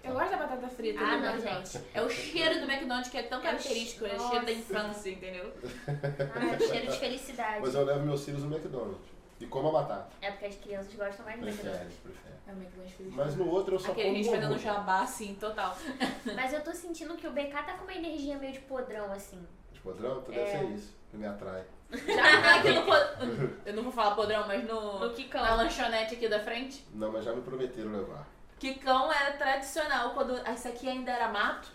Eu 0.04 0.14
gosto 0.14 0.32
da 0.32 0.38
batata 0.38 0.68
frita. 0.68 1.00
Ah, 1.02 1.16
do 1.16 1.22
não, 1.22 1.40
gente. 1.40 1.80
É 1.94 2.02
o 2.02 2.10
cheiro 2.10 2.56
do 2.60 2.70
McDonald's 2.70 3.10
que 3.10 3.18
é 3.18 3.24
tão 3.24 3.40
É 3.40 3.44
característico. 3.44 4.06
É 4.06 4.16
o 4.16 4.30
cheiro- 4.30 4.46
da 4.46 4.52
infância, 4.52 5.10
entendeu? 5.10 5.54
Ah, 5.88 6.60
cheiro 6.60 6.92
de 6.92 7.00
felicidade. 7.00 7.62
Mas 7.62 7.74
eu 7.76 7.86
levo 7.86 8.06
meus 8.06 8.24
filhos 8.26 8.44
no 8.44 8.54
McDonald's. 8.54 9.14
E 9.40 9.46
como 9.48 9.70
a 9.70 9.72
batata. 9.82 10.10
É 10.22 10.32
porque 10.32 10.46
as 10.46 10.56
crianças 10.56 10.94
gostam 10.94 11.26
mais 11.26 11.40
do 11.40 11.44
Prefere, 11.46 11.68
McDonald's. 11.70 12.00
prefere. 12.04 12.34
É 12.48 12.52
o 12.52 12.56
McDonald's 12.56 12.94
feliz. 12.96 13.14
Mas 13.14 13.36
no 13.36 13.50
outro 13.50 13.76
eu 13.76 13.80
só 13.80 13.92
Aquele 13.92 14.08
a 14.08 14.12
como 14.12 14.24
gente 14.24 14.36
fazendo 14.36 14.54
um 14.56 14.60
jabá 14.60 15.02
assim, 15.02 15.36
total. 15.40 15.78
Mas 16.36 16.54
eu 16.54 16.62
tô 16.62 16.72
sentindo 16.74 17.16
que 17.16 17.28
o 17.28 17.32
BK 17.32 17.52
tá 17.52 17.74
com 17.78 17.84
uma 17.84 17.94
energia 17.94 18.38
meio 18.38 18.54
de 18.54 18.60
podrão, 18.60 19.12
assim. 19.12 19.46
De 19.72 19.80
podrão? 19.80 20.20
Então 20.20 20.34
É. 20.34 20.38
deve 20.38 20.52
ser 20.52 20.64
isso. 20.74 20.96
Que 21.10 21.18
me 21.18 21.26
atrai. 21.26 21.64
Já 21.92 22.56
aqui 22.60 22.72
no 22.72 22.84
pod- 22.84 23.18
Eu 23.66 23.74
não 23.74 23.84
vou 23.84 23.92
falar 23.92 24.16
podrão, 24.16 24.48
mas 24.48 24.64
no, 24.68 25.00
No 25.00 25.14
Kikão. 25.14 25.42
na 25.42 25.56
lanchonete 25.56 26.16
aqui 26.16 26.28
da 26.28 26.40
frente. 26.40 26.86
Não, 26.94 27.12
mas 27.12 27.24
já 27.26 27.34
me 27.34 27.42
prometeram 27.42 27.92
levar. 27.92 28.28
Quicão 28.64 29.12
era 29.12 29.34
tradicional. 29.34 30.12
Quando 30.12 30.42
isso 30.52 30.68
aqui 30.68 30.88
ainda 30.88 31.12
era 31.12 31.28
mato. 31.28 31.68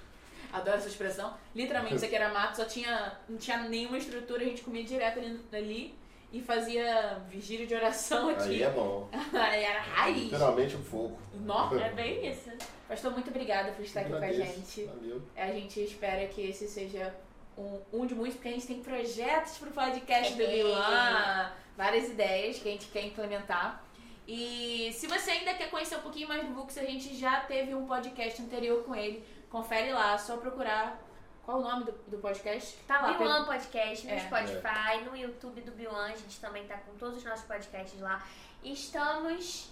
Adoro 0.50 0.78
essa 0.78 0.88
expressão. 0.88 1.34
Literalmente, 1.54 1.96
isso 1.96 2.04
aqui 2.06 2.16
era 2.16 2.32
mato, 2.32 2.56
só 2.56 2.64
tinha. 2.64 3.18
Não 3.28 3.36
tinha 3.36 3.58
nenhuma 3.58 3.98
estrutura, 3.98 4.42
a 4.42 4.46
gente 4.46 4.62
comia 4.62 4.82
direto 4.82 5.18
ali, 5.18 5.40
ali 5.52 5.98
e 6.32 6.42
fazia 6.42 7.18
vigília 7.28 7.66
de 7.66 7.74
oração 7.74 8.28
Aí 8.28 8.34
aqui. 8.36 8.62
é 8.62 8.70
bom. 8.70 9.08
Aí 9.32 9.64
era 9.64 9.80
raiz. 9.80 10.24
Literalmente 10.24 10.76
um 10.76 10.82
fogo. 10.82 11.18
Nó. 11.34 11.70
É 11.76 11.90
bem 11.90 12.30
isso. 12.30 12.50
Pastor, 12.86 13.12
muito 13.12 13.28
obrigada 13.28 13.72
por 13.72 13.84
estar 13.84 14.00
aqui 14.00 14.10
com 14.10 14.16
a 14.16 14.32
gente. 14.32 14.84
Valeu. 14.84 15.22
A 15.36 15.46
gente 15.48 15.80
espera 15.84 16.26
que 16.26 16.40
esse 16.40 16.66
seja 16.66 17.14
um, 17.56 17.80
um 17.92 18.06
de 18.06 18.14
muitos, 18.14 18.36
porque 18.36 18.48
a 18.48 18.52
gente 18.52 18.66
tem 18.66 18.80
projetos 18.82 19.58
pro 19.58 19.70
podcast 19.70 20.34
do 20.34 20.42
É. 20.42 20.46
Vilã, 20.46 21.52
várias 21.76 22.08
ideias 22.08 22.58
que 22.58 22.68
a 22.68 22.72
gente 22.72 22.86
quer 22.86 23.04
implementar. 23.04 23.84
E 24.28 24.92
se 24.92 25.06
você 25.06 25.30
ainda 25.30 25.54
quer 25.54 25.70
conhecer 25.70 25.96
um 25.96 26.02
pouquinho 26.02 26.28
mais 26.28 26.46
do 26.46 26.52
Vux, 26.52 26.76
a 26.76 26.84
gente 26.84 27.16
já 27.16 27.40
teve 27.40 27.74
um 27.74 27.86
podcast 27.86 28.42
anterior 28.42 28.84
com 28.84 28.94
ele. 28.94 29.24
Confere 29.48 29.90
lá, 29.90 30.18
só 30.18 30.36
procurar. 30.36 31.02
Qual 31.42 31.60
o 31.60 31.62
nome 31.62 31.84
do, 31.86 31.92
do 32.08 32.18
podcast? 32.18 32.76
Tá 32.86 33.00
lá. 33.00 33.14
Bilan 33.16 33.46
Podcast 33.46 34.06
no 34.06 34.12
É. 34.12 34.20
Spotify, 34.20 35.02
no 35.06 35.16
YouTube 35.16 35.62
do 35.62 35.70
Bilan, 35.72 36.04
a 36.04 36.14
gente 36.14 36.38
também 36.40 36.66
tá 36.66 36.76
com 36.76 36.92
todos 36.98 37.16
os 37.16 37.24
nossos 37.24 37.46
podcasts 37.46 37.98
lá. 38.02 38.22
Estamos 38.62 39.70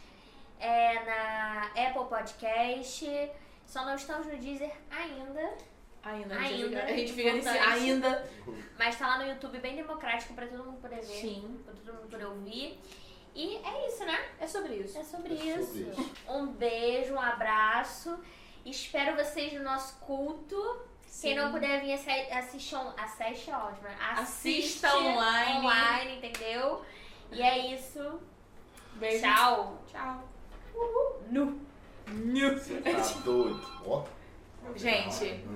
é, 0.58 1.04
na 1.04 1.66
Apple 1.88 2.06
Podcast, 2.08 3.30
só 3.66 3.84
não 3.84 3.94
estamos 3.94 4.26
no 4.26 4.38
Deezer 4.38 4.72
ainda, 4.90 5.52
Ainda. 6.02 6.34
Ainda, 6.38 6.68
fica, 6.68 6.84
a 6.84 6.96
gente 6.96 7.12
fica 7.12 7.32
nesse 7.34 7.48
ainda. 7.48 8.30
mas 8.78 8.96
tá 8.96 9.08
lá 9.08 9.18
no 9.18 9.26
YouTube 9.28 9.58
bem 9.58 9.76
democrático 9.76 10.32
pra 10.32 10.46
todo 10.46 10.64
mundo 10.64 10.80
poder 10.80 11.00
ver, 11.00 11.20
Sim. 11.20 11.60
pra 11.64 11.74
todo 11.74 11.94
mundo 11.94 12.08
poder 12.08 12.24
ouvir. 12.26 12.80
E 13.36 13.56
é 13.58 13.86
isso, 13.86 14.02
né? 14.04 14.18
É 14.40 14.46
sobre 14.46 14.74
isso. 14.76 14.98
É 14.98 15.04
sobre 15.04 15.34
É 15.34 15.36
sobre 15.36 15.60
isso. 15.62 15.78
isso. 16.00 16.10
Um 16.28 16.46
beijo, 16.46 17.12
um 17.14 17.20
abraço. 17.20 18.18
Espero 18.64 19.14
vocês 19.14 19.52
no 19.52 19.62
nosso 19.62 19.96
culto. 20.00 20.80
Quem 21.20 21.34
não 21.36 21.50
puder 21.52 21.80
vir, 21.82 21.92
assi- 21.92 22.32
assiste 22.32 22.74
on... 22.74 22.92
assiste 22.98 23.50
é 23.50 23.56
ótimo. 23.56 23.82
né? 23.88 23.96
Assista 24.00 24.96
online. 24.96 25.58
online, 25.66 26.16
entendeu? 26.16 26.82
E 27.30 27.42
é 27.42 27.74
isso. 27.74 28.20
Beijo. 28.94 29.22
Tchau. 29.22 29.82
Tchau. 29.92 30.28
Nu. 31.30 31.60
Você 32.06 32.80
tá 32.80 33.20
doido. 33.24 33.66
Ó. 33.86 34.04
Gente, 34.74 35.46